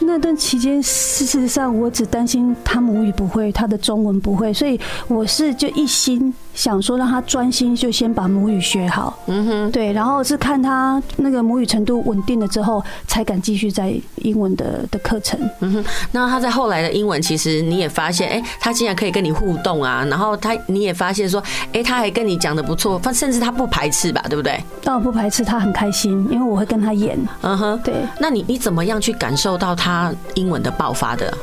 [0.00, 4.78] 那段期间，事实上我只担心他母语不会，他的中文不会，所以
[5.08, 9.18] 我是就一心想说让他专心，就先把母语学好。
[9.26, 15.38] 嗯哼，对，然后是看他那个母语程度稳定了之后，才敢继续在英文的的课程。
[15.60, 21.42] 嗯哼，那他在后来的英文，其实你也发现，哎，他竟然可以跟你互动啊，然后他你也发现说，
[21.72, 24.58] 哎，他还跟你讲的不错，甚至他不排斥吧，对不对？
[24.86, 27.18] 哦，不排斥，他很开心，因为我会跟他演。
[27.42, 29.74] 嗯哼，对，那你你怎么样去感受到？
[29.74, 31.34] 他英文的爆发的，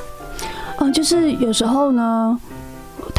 [0.78, 2.40] 嗯，就是有时候呢。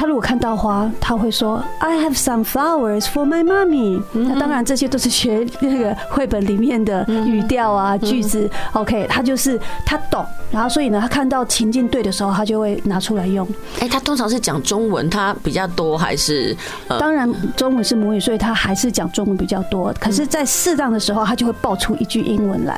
[0.02, 4.02] 他如果看到花，他会说 "I have some flowers for my mommy"。
[4.12, 8.50] 那当然这些都是学那个绘本里面的语调啊、句子。
[8.72, 13.46] OK，他就是他懂，然后所以呢，他看到情境对的时候，他就会拿出来用。
[13.78, 16.56] 哎，他通常是讲中文，他比较多还是？
[16.88, 19.94] 当然中文是母语，所以他还是讲中文比较多。
[20.00, 22.76] 可是，在适当的时候，他就会爆出一句英文来。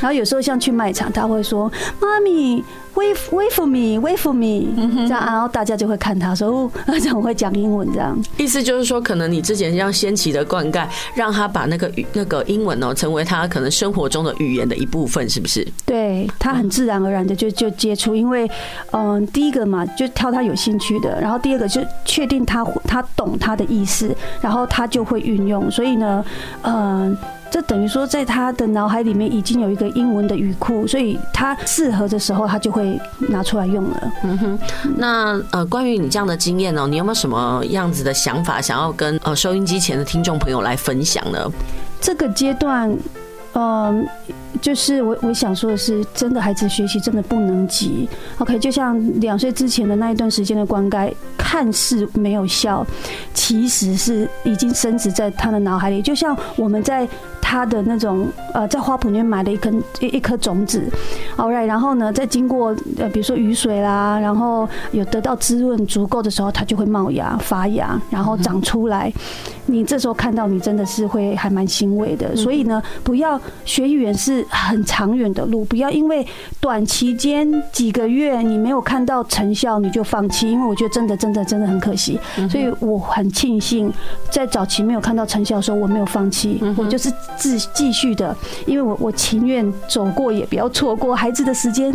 [0.00, 1.70] 然后有时候像去卖场，他会说
[2.00, 2.64] "Mommy,
[2.94, 4.74] wait, wait for me, wait for me"，
[5.06, 6.70] 这样，然后大家就会看他说。
[6.86, 15.66] 这样我会讲英文，这样意思就是说，可能你之前让先期的灌溉，让他把那个语那个英文哦，成为他可能生活中的语言的一部分，是不是？
[15.84, 18.48] 对，他很自然而然的就就接触，因为
[18.92, 26.24] 嗯，第一个嘛，就挑他有兴趣的，然后第二个就确定他他懂他的意思，然后他就会运用，所以呢，
[26.62, 27.16] 嗯。
[27.54, 34.12] 这等于说，在他的脑海里面已经有一个英文的语库，所以他适合的时候，他就会拿出来用了。
[34.24, 34.58] 嗯哼，
[34.96, 41.48] 那呃，关于你这样的经验呢，你有没有什么样子的想法，想要跟呃收音机前的听众朋友来分享呢？
[42.00, 42.92] 这个阶段。
[43.56, 44.04] 嗯，
[44.60, 48.08] 就是我我想说的是，真的孩子学习真的不能急。
[48.38, 52.84] OK，就像两岁之前的那一段时间的灌溉，看似没有效，
[53.32, 56.02] 其实是已经深植在他的脑海里。
[56.02, 57.08] 就像我们在
[57.54, 60.82] 他的那种呃，在花圃里面买了一根一一颗种子
[61.36, 69.12] ，All right，然后呢，再经过呃，比如说雨水啦，然后有得到滋润足够的时候，它就会冒芽发芽，然后长出来。
[69.66, 72.34] 你这时候看到，你真的是会还蛮欣慰的。
[72.34, 76.26] 所以呢，不要学语言是很长远的路，不要因为
[76.60, 82.18] 短期间几个月你没有看到成效你就放弃，因为我觉得真的真的真的很可惜。
[82.50, 83.90] 所以我很庆幸
[84.28, 87.10] 在早期没有看到成效的时候我没有放弃，我就是
[87.44, 88.34] 自继续的，
[88.64, 91.94] 因为我我情愿走过也不要错过孩子的时间。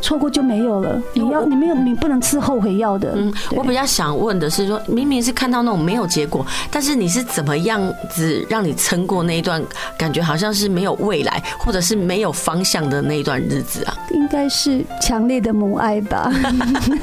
[0.00, 1.00] 错过就没有了。
[1.12, 3.12] 你要你没有你不能吃后悔药的。
[3.16, 7.80] 嗯，我比较想问的是说，明明是看到那种没有结果，但是你是怎么样
[8.10, 9.62] 子让你撑过那一段
[9.96, 13.96] 感觉好像是没有未来或者是没有方向的那一段日子啊？
[14.12, 16.30] 应该是强烈的母爱吧。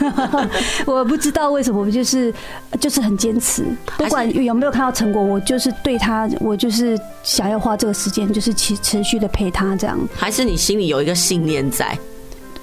[0.86, 2.34] 我不知道为什么，我就是
[2.80, 3.66] 就是很坚持，
[3.98, 10.00] 不管有没有看到成果，我就是对他，我就是想要花这个时间，就是持持续的陪他这样。
[10.16, 11.98] 还是你心里有一个信念在？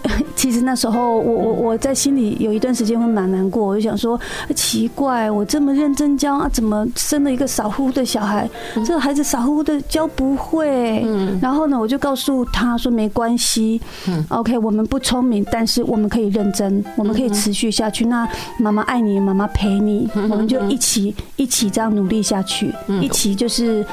[0.35, 4.19] 其实那时候我我我在心里有一段时间会蛮难过，我就想说
[4.55, 8.49] 奇怪，我这么认真教啊，怎么生了一个傻乎乎的小孩？
[8.85, 11.07] 这个孩子傻乎乎的教不会。
[11.41, 13.81] 然后呢，我就告诉他说没关系
[14.29, 18.05] ，OK，我们不聪明，但是我们可以认真，我们可以持续下去。
[18.07, 18.29] 那
[18.59, 23.85] 妈妈爱你，妈妈陪你，我们就一起一起这样努力下去，一起就是。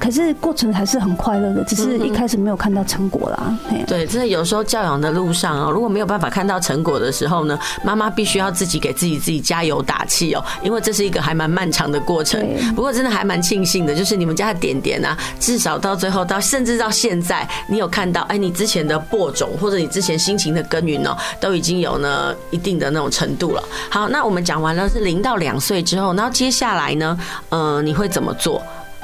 [0.00, 3.58] 可是过程还是很快乐的，只是一开始没有看到成果啦。
[3.86, 12.46] 对，真的有时候教养的路上哦，如果没有办法看到成果的时候呢，妈妈必须要自己给自己自己加油打气哦，因为这是一个还蛮漫长的过程。
[12.74, 23.62] 不过真的还蛮庆幸的，就是你们家的点点啊，至少到最后到甚至到现在，你有看到哎，你之前的播种或者你之前辛勤的耕耘哦，都已经有呢一定的那种程度了。
[23.90, 27.18] 好，那我们讲完了是零到两岁之后，然后接下来呢，
[27.50, 28.62] 嗯，你会怎么做？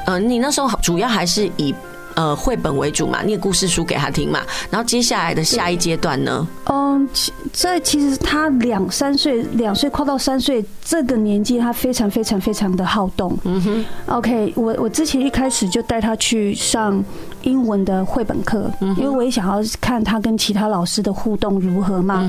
[0.09, 1.75] 呃，你那时候主要还是以
[2.15, 4.41] 呃绘本为主嘛，念故事书给他听嘛。
[4.71, 6.49] 然后接下来的下一阶段呢？
[6.65, 7.07] 嗯，
[7.53, 13.39] 在其实他两三岁，两岁跨到三岁这个年纪，他非常非常非常的好动。
[13.45, 13.85] 嗯哼。
[14.07, 17.05] OK，我我之前一开始就带他去上。
[17.43, 22.29] 英文的绘本课，因为我也想要看他跟其他老师的互动如何嘛。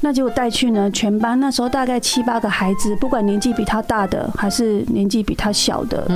[0.00, 6.06] 那结果带去呢，全班那时候大概七八个孩子，不管年纪比他大的还是年纪比他小的，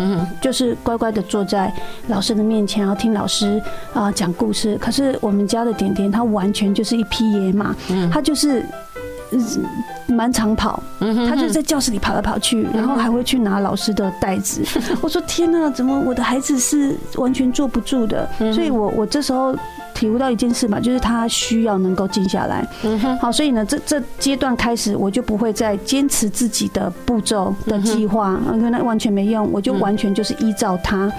[0.41, 1.73] 就是乖乖的坐在
[2.09, 4.77] 老师的面前，然后听老师啊讲故事。
[4.81, 7.75] 可是我们家的点点，他完全就是一匹野马，
[8.13, 8.65] 他就是。
[10.07, 14.63] 满场跑，他就在教室里跑来跑去，然后还会去拿老师的袋子。
[15.01, 18.29] 我说天哪，怎么我的孩子是完全坐不住的？
[18.53, 19.57] 所以我我这时候
[19.95, 22.67] 体悟到一件事嘛，就是他需要能够静下来。
[23.21, 29.51] 好，所以呢，这这阶段开始，我就不会再坚持自己的步骤的计划，因为那完全没用。
[29.53, 31.11] 我就完全就是依照他。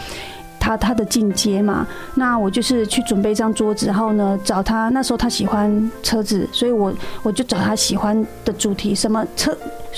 [0.66, 1.86] 他他的进阶嘛，
[2.16, 4.90] 那我就是去准备一张桌子，然后呢找他。
[4.90, 6.92] 那时候他喜欢车子，所以我
[7.22, 9.56] 我就找他喜欢的主题，什么车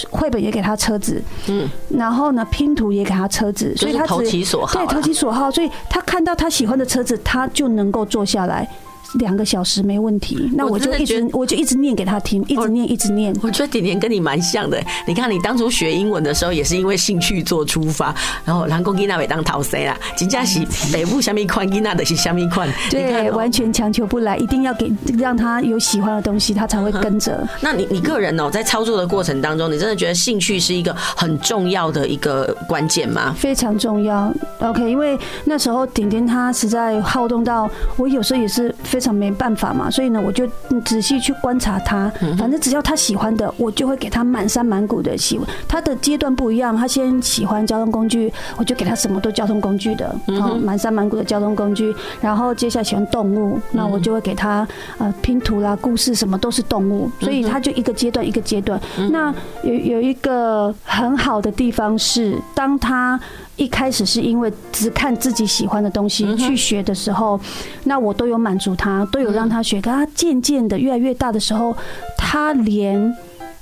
[0.09, 8.67] 绘本也给他车子，嗯，然后呢拼图也给他车子，所以他投其所好，对，投其所好，所以他看到他喜欢的车子，他就能够坐下来。
[9.15, 13.35] 两个小时没问题，那我就一直我，我就一直念给他听，一直念一直念。
[13.41, 18.13] 我觉得点点跟你蛮像的，你看你当初学英文的时候也是因为兴趣做出发，
[18.45, 27.47] 然后南宫吉娜伟当陶塞啦，金佳喜北部下面宽吉娜的是下面宽，对，完全强求不来，一定要给让他有喜欢的东西，他才会跟着。
[27.61, 33.33] 那你你个人哦，在操作的过程当中，你真的觉得兴趣是一个很重要的一个关键吗？
[33.37, 34.33] 非常重要。
[34.59, 39.67] OK，因为那时候点点他实在好动到我有时候也是非常没办法。
[39.67, 40.47] 嘛，所以呢，我就
[40.85, 45.45] 仔细去观察他，反正只要他喜欢的，我就会给他满山满谷的喜欢。
[45.67, 51.93] 他的阶段不一样，他先喜欢交通工具，我就给他什么都交通工具的，嗯，满山满谷的交通工具。
[52.21, 54.67] 然后接下来喜欢动物，那我就会给他
[54.97, 57.11] 呃拼图啦、故事什么都是动物。
[57.19, 58.79] 所以他就一个阶段一个阶段。
[59.11, 59.33] 那
[59.63, 63.19] 有有一个很好的地方是，当他。
[63.57, 67.39] 一开始是因为只看自己喜欢的东西去学的时候，
[67.83, 69.81] 那我都有满足他，都有让他学。
[69.81, 71.75] 可他渐渐的越来越大的时候，
[72.17, 73.13] 他连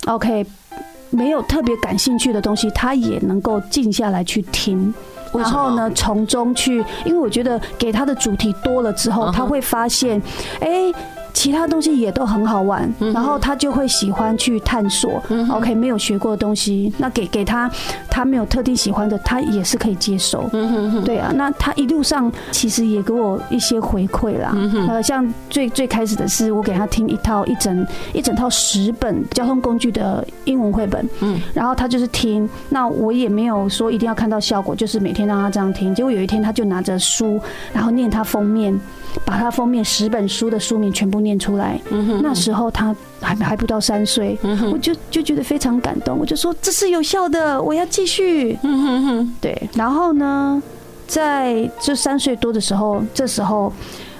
[0.06, 0.46] OK
[1.10, 4.92] 没有特别感兴趣的东西，他也能够静下来去听。
[5.32, 10.20] 然后呢，从中去，因为我觉得给他的主题多了之后，他会发现，
[10.60, 10.92] 哎。
[11.36, 15.22] 其他东西也都很好玩，然后他就会喜欢去探索。
[15.50, 17.70] OK，没有学过的东西，那给给他，
[18.08, 20.48] 他没有特定喜欢的，他也是可以接受。
[21.04, 24.56] 对啊，那他一路上其实也给我一些回馈啦。
[24.88, 35.94] 呃，像最最开始的是我给他听一套一整一整套十本交通工具的英文绘本，嗯，然后他就是听，那我也没有说一定要看到效果，就是每天让他这样听。
[35.94, 37.38] 结果有一天他就拿着书，
[37.74, 38.74] 然后念他封面。
[39.24, 41.80] 把他封面十本书的书名全部念出来，
[42.22, 44.38] 那时候他还还不到三岁，
[44.72, 48.58] 我就就觉得非常感动，我就说这是有效的，我要继续。
[49.40, 50.62] 对，然后呢，
[51.06, 53.72] 在这三岁多的时候，这时候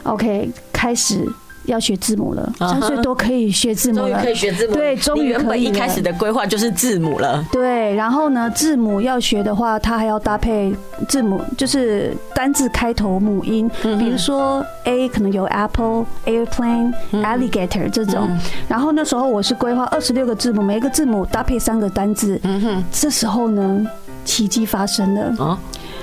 [0.05, 1.27] ，OK 开始。
[1.67, 4.75] 要学字母了，三岁多可以学字母了，可以学字母。
[4.75, 5.65] 对，终于可以。
[5.65, 7.45] 一开始的规划就是字母了。
[7.51, 10.73] 对，然后呢，字母要学的话，它还要搭配
[11.09, 13.69] 字母，就是单字开头母音。
[13.99, 18.29] 比如说 A 可能有 apple、airplane、alligator 这种。
[18.69, 22.41] 然后那时候我是规划二十六个字母，每一个字母搭配三个单字。
[22.45, 22.85] 嗯哼。
[22.93, 23.85] 这时候呢，
[24.25, 25.59] 奇迹发生了。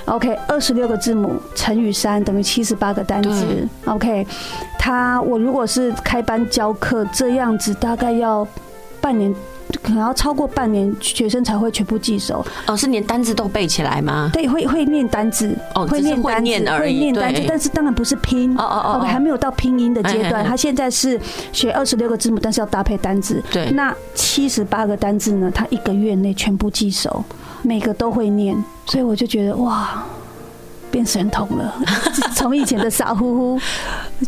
[0.06, 3.66] OK，二十六个字母乘以三等于七十八个单词。
[3.86, 4.26] OK，
[4.78, 8.46] 他我如果是开班教课这样子，大概要
[9.00, 9.34] 半年
[9.82, 12.44] 可能要超过半年，学生才会全部记熟。
[12.66, 14.30] 哦，是连单字都背起来吗？
[14.32, 18.54] 对，会会念单字，哦，会念单字，会念单字，但是当然不是拼。
[18.56, 20.44] 哦哦哦，还没有到拼音的阶段。
[20.44, 21.18] 他现在是
[21.52, 23.42] 学二十六个字母，但是要搭配单字。
[23.50, 25.50] 对，那七十八个单字呢？
[25.52, 27.24] 他一个月内全部记熟，
[27.64, 28.56] 每个都会念，
[28.86, 30.04] 所以我就觉得哇。
[30.90, 31.74] 变神童了，
[32.36, 33.60] 从以前的傻乎乎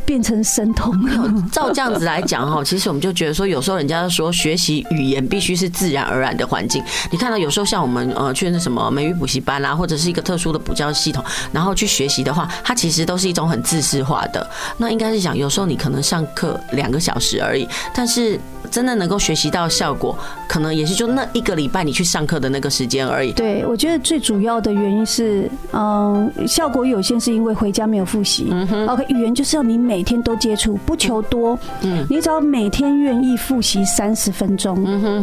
[0.04, 1.32] 变成神童了。
[1.52, 6.82] 照这样子来讲哈，其实我们就觉得说，有时候人家说学习语言必须是自然而然的环境。
[7.10, 14.48] 你看到有时候像我们呃去那什么美语补习班啦，或者是一个特殊的补教系统，然后去学习的话，它其实都是一种很自私化的。
[14.76, 18.38] 那应该是讲，有时候你可能上课两个小时而已，但是
[18.70, 20.18] 真的能够学习到效果，
[20.48, 23.32] 可能也是就那一个礼拜你去上课的那个时间而已。
[23.32, 26.32] 对，我觉得最主要的原因是，嗯。
[26.46, 28.52] 效果有限，是因为回家没有复习。
[28.88, 31.56] OK，语言就是要你每天都接触，不求多。
[31.82, 34.76] 嗯，你只要每天愿意复习三十分钟。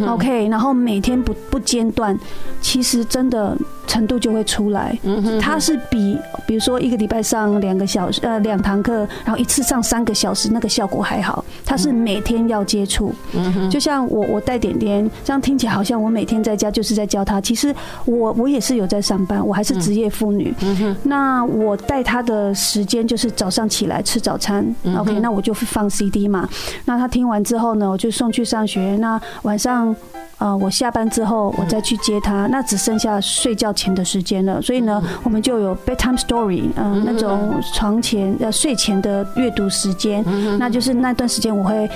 [0.07, 2.18] OK，然后每天不不间断，
[2.61, 3.57] 其实真的
[3.88, 4.97] 程度就会出来。
[5.03, 11.43] 嗯，它是比比如说一个礼拜上两个小时，呃，两堂课，然后一次上三个小时，那个效果还好。
[11.66, 13.14] 它是每天要接触。
[13.34, 17.41] 嗯，就像我我带点点，这样听起来好像我每天在家就是在教他。
[17.41, 17.74] 其实
[18.05, 20.53] 我我也是有在上班，我还是职业妇女。
[20.61, 21.24] 嗯哼，那。
[21.34, 26.48] 那我带他的时间就是早上起来吃早餐，OK，那我就放 CD 嘛。
[26.86, 28.98] 那他听完之后呢，我就送去上学。
[28.98, 29.96] 那晚上，
[30.38, 34.62] 呃，我下班之后我再去接他，那只剩下睡觉前的时间了。
[34.62, 40.26] 所以呢，我们就有 bedtime story，嗯，那种床前呃睡前的阅读时间，
[40.60, 41.89] 那就是那段时间我会。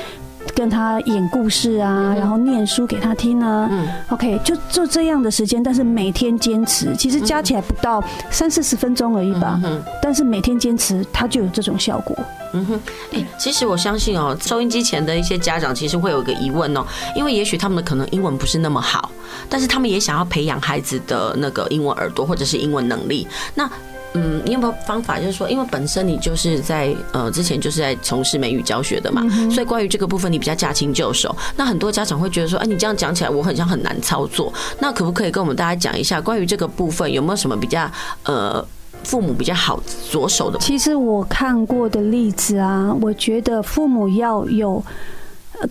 [0.55, 3.67] 跟他演故事啊，然后念书给他听啊。
[3.71, 9.59] 嗯，OK，就就这样的时间，但是每天坚持，其实加起来不到三四十分钟而已吧。
[9.63, 12.17] 嗯，但是每天坚持，他就有这种效果。
[12.53, 12.79] 嗯哼，
[13.11, 16.85] 哎，其实我相信哦，收音机前的一些家长其实会有一个疑问哦，
[17.15, 19.11] 因为也许他们可能英文不是那么好，
[19.49, 23.27] 但是他们也想要培养孩子的那个英文耳朵或者是英文能力。
[23.53, 23.69] 那
[24.17, 25.19] 嗯，你有没有方法？
[25.19, 31.35] 就是说，因为本身你就是在呃之前就是在从事美语教学的嘛，所以关于这个部分你比较驾轻就熟。
[31.55, 34.51] 那很多家长会觉得说，哎，你这样讲起来我很像很难操作。
[34.79, 37.89] 那可不可以跟我们大家讲一下关于这个部分有没有什么比较
[38.23, 38.65] 呃
[39.03, 39.79] 父母比较好
[40.11, 40.57] 着手的？
[40.59, 44.83] 其实我看过的例子啊，我觉得父母要有。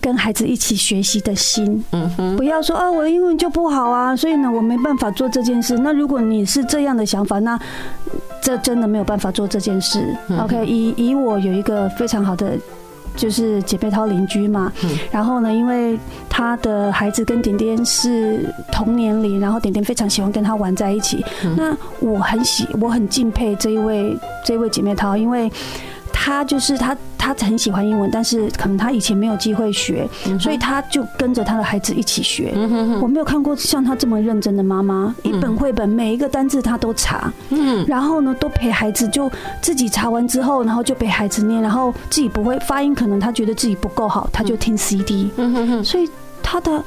[0.01, 5.77] 跟孩子一起学习的心，嗯哼，不要说啊，我的英文就不好啊，所以呢，我没办法做这件事。
[5.77, 7.59] 那如果你是这样的想法，那
[8.41, 10.15] 这真的没有办法做这件事。
[10.39, 12.57] OK，以以我有一个非常好的
[13.15, 14.71] 就是姐妹淘邻居嘛，
[15.09, 15.97] 然后呢，因为
[16.29, 21.23] 他的孩子跟点点是同年龄，然后点点非常喜欢跟他玩在一起。
[21.55, 25.51] 那我很喜，我很敬佩这一位这一位姐妹淘，因为。
[26.27, 30.05] 他就是他，他很喜欢英文，但是可能他以前没有机会学，
[30.37, 32.53] 所以他就跟着他的孩子一起学。
[33.01, 37.31] 我没有看过像他这么认真的妈妈，一本绘本每一个单字他都查，
[37.87, 45.31] 然后呢都陪孩子，就自己查完之后，然后就陪孩子念，然后自己不会发音，可能他觉得自己不够好，他就听 CD。
[45.81, 46.09] 所以
[46.43, 46.83] 他的。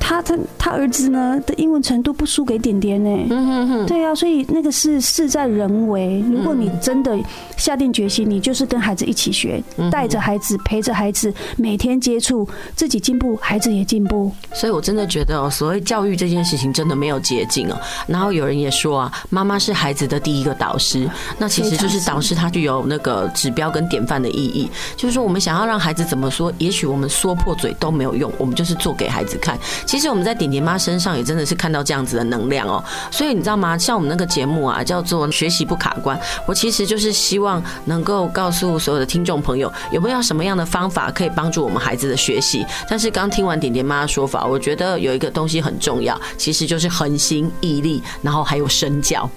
[0.00, 3.10] 他他他儿子呢的英文程度不输给点点呢。
[3.30, 3.86] 嗯哼哼。
[3.86, 6.24] 对啊，所以那个是事在人为。
[6.30, 7.16] 如果你真的
[7.56, 14.32] 下定决心，你就是跟孩子一起学，带着孩子，陪着孩子，每天接触，自己进步，孩子也进步。
[14.52, 17.78] 所以我真的觉得哦，所谓教育这件事情真的没有捷径哦。
[18.06, 21.08] 然后有人也说啊，妈妈是孩子的第一个导师，
[21.38, 24.70] 那其实就是导师，他就有那个指标跟典范的意义。
[24.96, 29.58] 就是说，我们想要让孩子怎么说，也许我们说破嘴都没有用，我们就是做给孩子看。
[29.84, 33.76] 其实我们在点点妈身上也真的是看到这样子的能量哦，所以你知道吗？
[33.78, 42.64] 像我们那个节目啊，叫做“学习不卡关”，我其实就是希望能够告诉所有的听众朋友，有没有什么样的方法可以帮助我们孩子的学习。
[42.88, 49.28] 但是刚听完点点妈的说法，我觉得有一个东西很重要，其实就是恒心毅力，然后还有身教。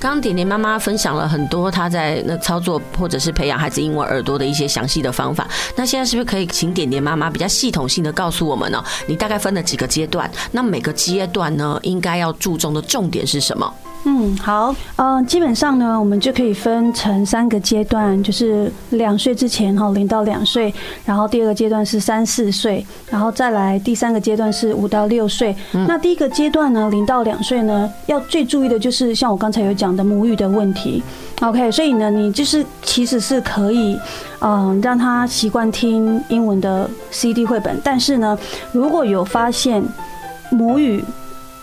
[0.00, 5.48] 刚刚点点妈妈分享了很多她在那操作或者是培养孩子英文耳朵的一些详细的方法。
[5.74, 8.82] 那现在是不是可以请点点妈妈比较系统性的告诉我们呢？
[9.08, 10.30] 你大概分了几个阶段？
[10.52, 13.74] 那每个阶段呢，应该要注重的重点是什么？
[14.04, 20.72] 嗯，好，呃，基本上呢，我们就可以分成三个阶段，就是两岁之前哈，零到两岁，
[21.04, 25.54] 然后第二个阶段是三四岁，然后再来第三个阶段是五到六岁。
[25.72, 31.02] 那第一个阶段呢，零到两岁呢，要最注意的就是像我刚才有讲的母语的问题。
[31.42, 33.98] OK，所以呢，你就是其实是可以，
[34.40, 38.38] 嗯，让他习惯听英文的 CD 绘本，但是呢，
[38.72, 39.82] 如果有发现
[40.50, 41.04] 母语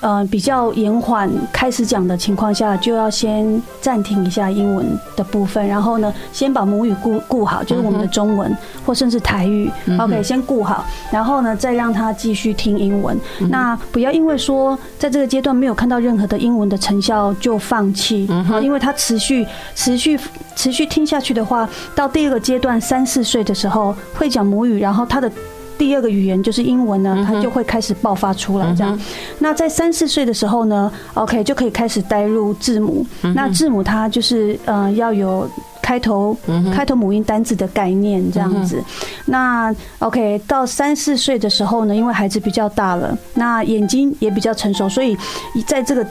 [0.01, 4.85] 呃，比较延缓开始讲的情况下，就要先暂停一下英文
[5.15, 13.19] 的部分，然后呢，先把母语顾顾好，就是我们的中文或甚至台语，OK，先顾好，然后呢，再让他继续听英文。
[13.49, 18.29] 那不要因为说在这个阶段没有看到任何的英文的成效就放弃，
[18.61, 20.19] 因为他持续持续
[20.55, 25.31] 持续听下去的话，到第二个阶段三四岁的时候会讲母语，然后他的。
[25.77, 28.73] 第二个语言就是英文呢，它就会开始爆发出来。
[28.75, 28.99] 这样，
[29.39, 33.05] 那在三四岁的时候呢，OK 就可以开始带入字母。
[33.35, 35.49] 那字母它就是呃要有
[35.81, 36.35] 开头
[36.73, 38.83] 开头母音单字的概念这样子。
[39.25, 45.17] 那 OK 到三四岁的时候呢，因为孩子比较大了，那眼睛也比较成熟，所以
[45.67, 46.05] 在这个。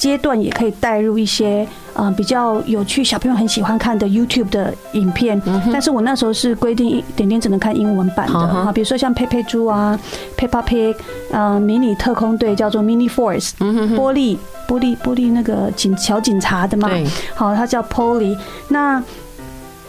[0.00, 5.38] 阶段也可以带入一些呃比较有趣，小朋友很喜欢看的 YouTube 的影片，
[5.70, 8.38] 但是我那时候是规定点点只能看英文版的。
[8.38, 10.00] 啊，比如说像佩佩猪啊、
[10.38, 10.96] Peppa Pig，
[11.30, 16.88] 呃，迷你特工队叫做 Mini Force，玻璃玻璃玻璃那个警小警察的嘛，
[17.34, 18.34] 好，他叫 Polly。
[18.68, 19.02] 那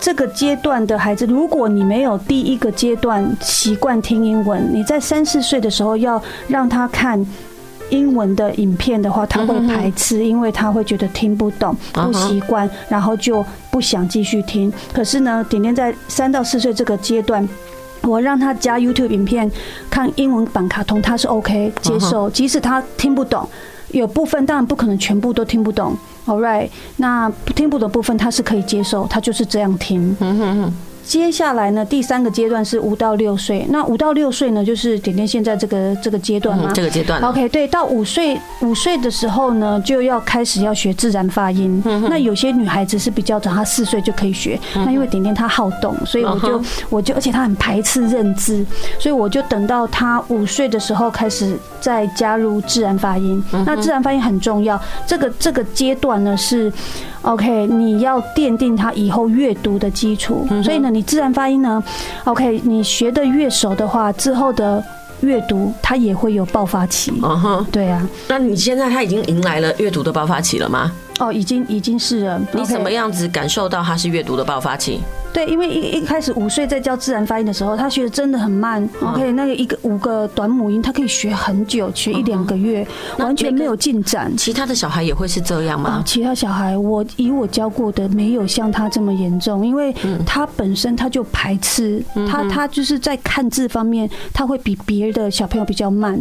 [0.02, 7.26] 这个阶段的孩子，如果你没有第一个阶段习惯听英文，你在三四岁的时候要让他看。
[7.92, 14.74] 英文的影片的话，他会排斥，因为他会觉得听不懂、不习惯，然后就不想继续听。
[14.92, 17.48] 可是呢，点点在三到四岁这个阶段，
[18.02, 19.50] 我让他加 YouTube 影片
[19.90, 23.48] 看英文版卡通，他是 OK 接受，即使他听不懂，
[23.92, 25.96] 有部分当然不可能全部都听不懂。
[26.26, 30.16] All right，那听不懂的部分他是可以接受，他就是这样听。
[31.04, 33.66] 接下来呢，第三个阶段是五到六岁。
[33.70, 36.72] 那五到六岁呢，就是点点现在这个这个阶段嘛。
[36.74, 37.22] 这个阶段。
[37.22, 41.82] OK，对，到五岁五岁的时候呢，就要开始要学自然发音。
[42.10, 44.60] 那有些女孩子是比较早，她四岁就可以学。
[44.74, 48.66] 那因为点点她好动，所以我就我就而且她很排斥认字，
[49.00, 53.44] 所以我就等到她五岁的时候开始再加入自然发音。
[53.66, 56.72] 那自然发音很重要，这个这个阶段呢是。
[57.24, 61.84] OK，你要奠定他以后阅读的基础，所以呢，你自然发音呢
[62.24, 64.84] ，OK，你学的越熟的话，之后的
[65.22, 67.14] 阅读它也会有爆发期。
[67.22, 68.08] 嗯哼，对啊。
[68.28, 70.92] 那你现在他已经迎来了阅读的爆发期了吗？
[71.20, 72.42] 哦，已经已经是了。
[72.54, 75.00] 你怎么样子感受到他是阅读的爆发期？
[75.34, 78.88] 对，因为一一开始五岁在教自然发音的时候，他学的真的很慢。
[79.02, 82.86] OK，那个一个五个短母音，他可以学很久，学一两个月，
[83.18, 84.36] 完全没有进展。
[84.36, 86.04] 其他的小孩也会是这样吗？
[86.06, 96.20] 其他小孩，我以我教过的，没有像他这么严重，因为他本身他就排斥，他他就是在看字方面，他会比别的小朋友比较慢，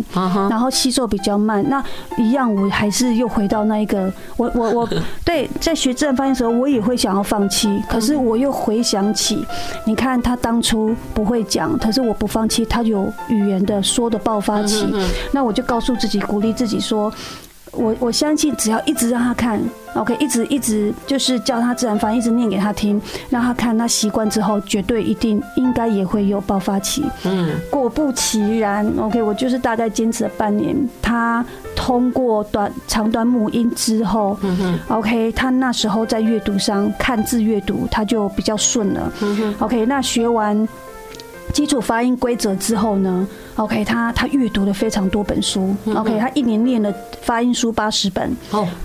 [0.49, 1.69] 然后吸收比较慢。
[1.69, 1.83] 那
[2.17, 4.89] 一样，我还是又回到那一个，我我我，
[5.25, 9.00] 对，在学自然发音的时候，我也会想要放弃，可是我又回想。
[9.01, 9.47] 想起，
[9.87, 14.87] 你看他当初不会讲，可是我不放弃，他有语言的说的爆发期，
[15.33, 17.11] 那我就告诉自己，鼓励自己说，
[17.73, 19.61] 我我相信，只要一直让他看
[19.95, 27.05] ，OK，一直一直就是教他自然发音，一直念给他听，让他看，他习惯之后，绝对一定应该也会有爆发期。
[27.25, 31.45] 嗯，果不其然，OK，我就是大概坚持了半年，他
[31.77, 39.13] 通过短长短母音之后，嗯 OK，他那时候在阅读上看字阅读，他就比较顺了。
[39.23, 40.69] 嗯 OK，那学完。
[41.53, 43.27] 基础发音规则之后呢
[43.57, 46.93] ，OK，他他阅读了非常多本书，OK，他一年念了
[47.23, 48.37] 发音书八十本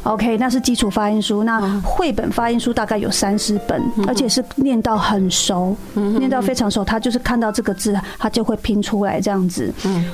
[0.04, 1.44] ，OK，那是基础发音书。
[1.44, 9.74] 那绘本发音书大概有三十本，而且是念到很熟，念到非常熟，他就是看到这个字，他就会拼出来这样子。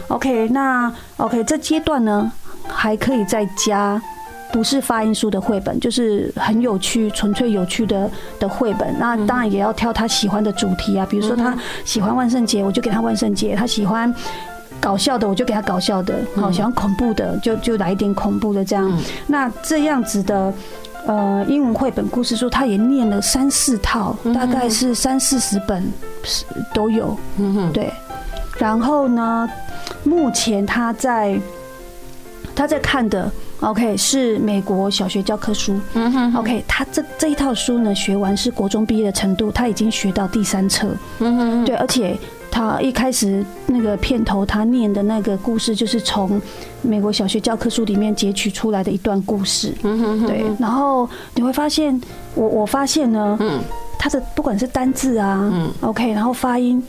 [0.09, 2.31] OK，那 OK，这阶段呢
[2.67, 4.01] 还可以再加。
[4.51, 8.93] 不是发音书的绘本，就是很有趣、纯粹有趣的的绘本。
[8.99, 14.13] 那当然也要挑他喜欢的主题啊，比如说他喜欢万圣节，我就给他万圣节；他喜欢
[14.79, 16.15] 搞笑的，我就给他搞笑的。
[16.35, 18.91] 好，喜欢恐怖的，就就来一点恐怖的这样。
[19.27, 20.53] 那这样子的
[21.05, 25.83] 呃英文绘本故事书，他也念了三四套，大概是三四十本
[26.73, 27.17] 都有。
[27.71, 27.89] 对。
[28.57, 29.49] 然后呢，
[30.03, 31.39] 目前他在
[32.53, 33.31] 他在看的。
[33.61, 35.79] OK，是美国小学教科书。
[35.93, 36.35] 嗯哼。
[36.35, 40.95] OK，他这这一套书呢，学完是国中毕业的程度，他已经学到第三册。
[41.19, 41.65] 嗯哼。
[41.65, 42.17] 对，而且
[42.49, 46.41] 他一开始那个片头他念的那个故事，就是从
[46.81, 49.73] 美国小学教科书里面截取出来的一段故事。
[49.83, 50.27] 嗯哼。
[50.27, 51.99] 对，然后你会发现，
[52.33, 53.59] 我我发现呢，嗯，
[53.99, 56.83] 他的不管是单字啊，嗯，OK，然后发音。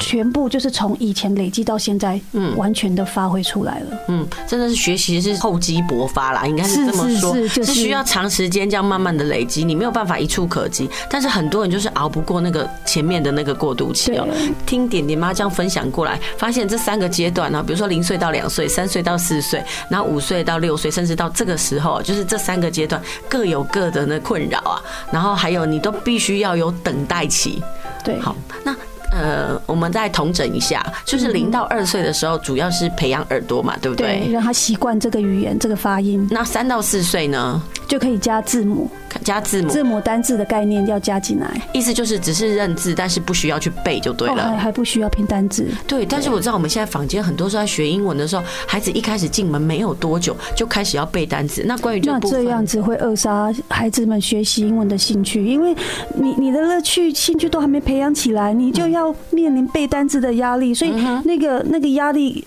[0.00, 3.98] 全部就是从以前累积到现在，嗯，完全的发挥出来了。
[4.08, 10.88] 嗯，真的是学习是厚积薄发啦，应该是这么说，是，是，是，就是需要长时间这样慢慢的累积，你没有办法一触可及。
[11.10, 14.26] 但是很多人就是熬不过那个前面的那个过渡期哦。
[14.64, 24.82] 听点点妈这样分享过来，发现这三个阶段呢，比如说零岁到两岁，三岁到四岁，然后五岁到六岁，甚至到这个时候，就是这三个阶段各有各的那困扰啊。
[25.12, 27.62] 然后还有你都必须要有等待期。
[28.02, 28.34] 对，好，
[28.64, 28.74] 那。
[29.10, 34.20] 呃，我们再统整一下，就是零到二岁的时候，主要是培养耳朵嘛，对不对？
[34.20, 36.26] 对，让他习惯这个语言，这个发音。
[36.30, 38.88] 那三到四岁呢，就可以加字母。
[39.24, 45.66] 加字母，字母单字的概念要加进来，意思就是只是认字，但是不需要去背就对了，还还不需要拼单字。
[45.84, 51.64] 对，但是我知道我们现在坊间很多时候在学英文的时候，孩子一开始进门没有多久就开始要背单字。
[51.66, 55.74] 那关于这那这样子会扼杀孩子们学习英文的兴趣，因为
[56.14, 58.99] 你你的乐趣、兴趣都还没培养起来，你就要
[59.30, 60.92] 面临背单词的压力，所以
[61.24, 62.44] 那个那个压力。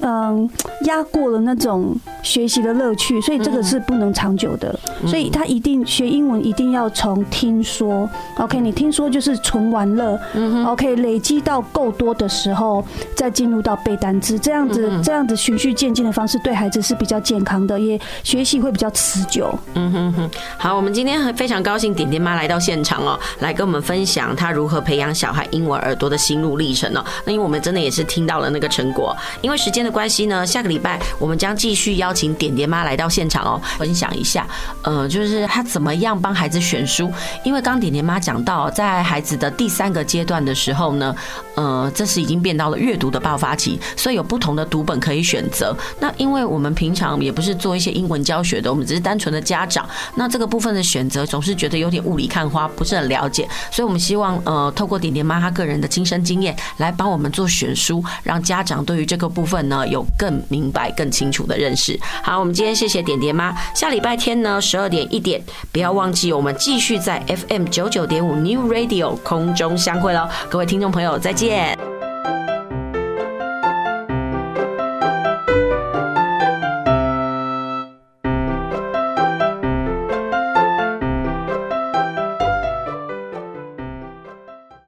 [0.00, 0.48] 嗯，
[0.82, 4.78] 压过了那种学习的乐趣，所以这个是不能长久的。
[5.06, 8.60] 所以他一定学英文一定要从听说，OK？
[8.60, 10.18] 你听说就是纯玩乐
[10.66, 10.96] ，OK？
[10.96, 12.84] 累积到够多的时候，
[13.14, 19.52] 再进入到背单词，这样子这样子循序渐进的方式，对孩子是比较健康的，也学习会比较持久。
[19.74, 20.30] 嗯哼哼。
[20.56, 27.04] 好，我们今天非常高兴点点妈来到现场哦，来跟我们分享她如何培养小孩英文耳朵的心路历程哦。
[27.24, 34.46] 那因为我们真的也是听到了那个成果，因为时间的关系呢，下个礼拜我们将继续邀请点点妈来到现场哦，分享一下，
[34.82, 37.12] 呃，就是她怎么样帮孩子选书。
[37.44, 41.14] 因为刚点点妈讲到，在孩子的第三个阶段的时候呢，
[41.54, 45.76] 呃，这是已经变到了阅读的爆发期，所以有不同的读本可以选择。
[46.00, 53.48] 那因为我们平常也不是做一些英文教学的，我们只是单纯的家长，那这个部分的选择总是觉得有点雾里看花，不是很了解。
[53.70, 61.98] 所以我们希望呃，透过点点妈她个人的亲身经验来帮我们做选书，让家长对于这个部分呢有更明白、更清楚的认识。
[62.22, 63.54] 好，我们今天谢谢点点妈。
[63.74, 65.40] 下礼拜天呢，十二点一点，
[65.72, 70.28] 不要忘记，我们继续在 FM 九九点五 New Radio 空中相会喽。
[70.48, 71.76] 各位听众朋友，再见。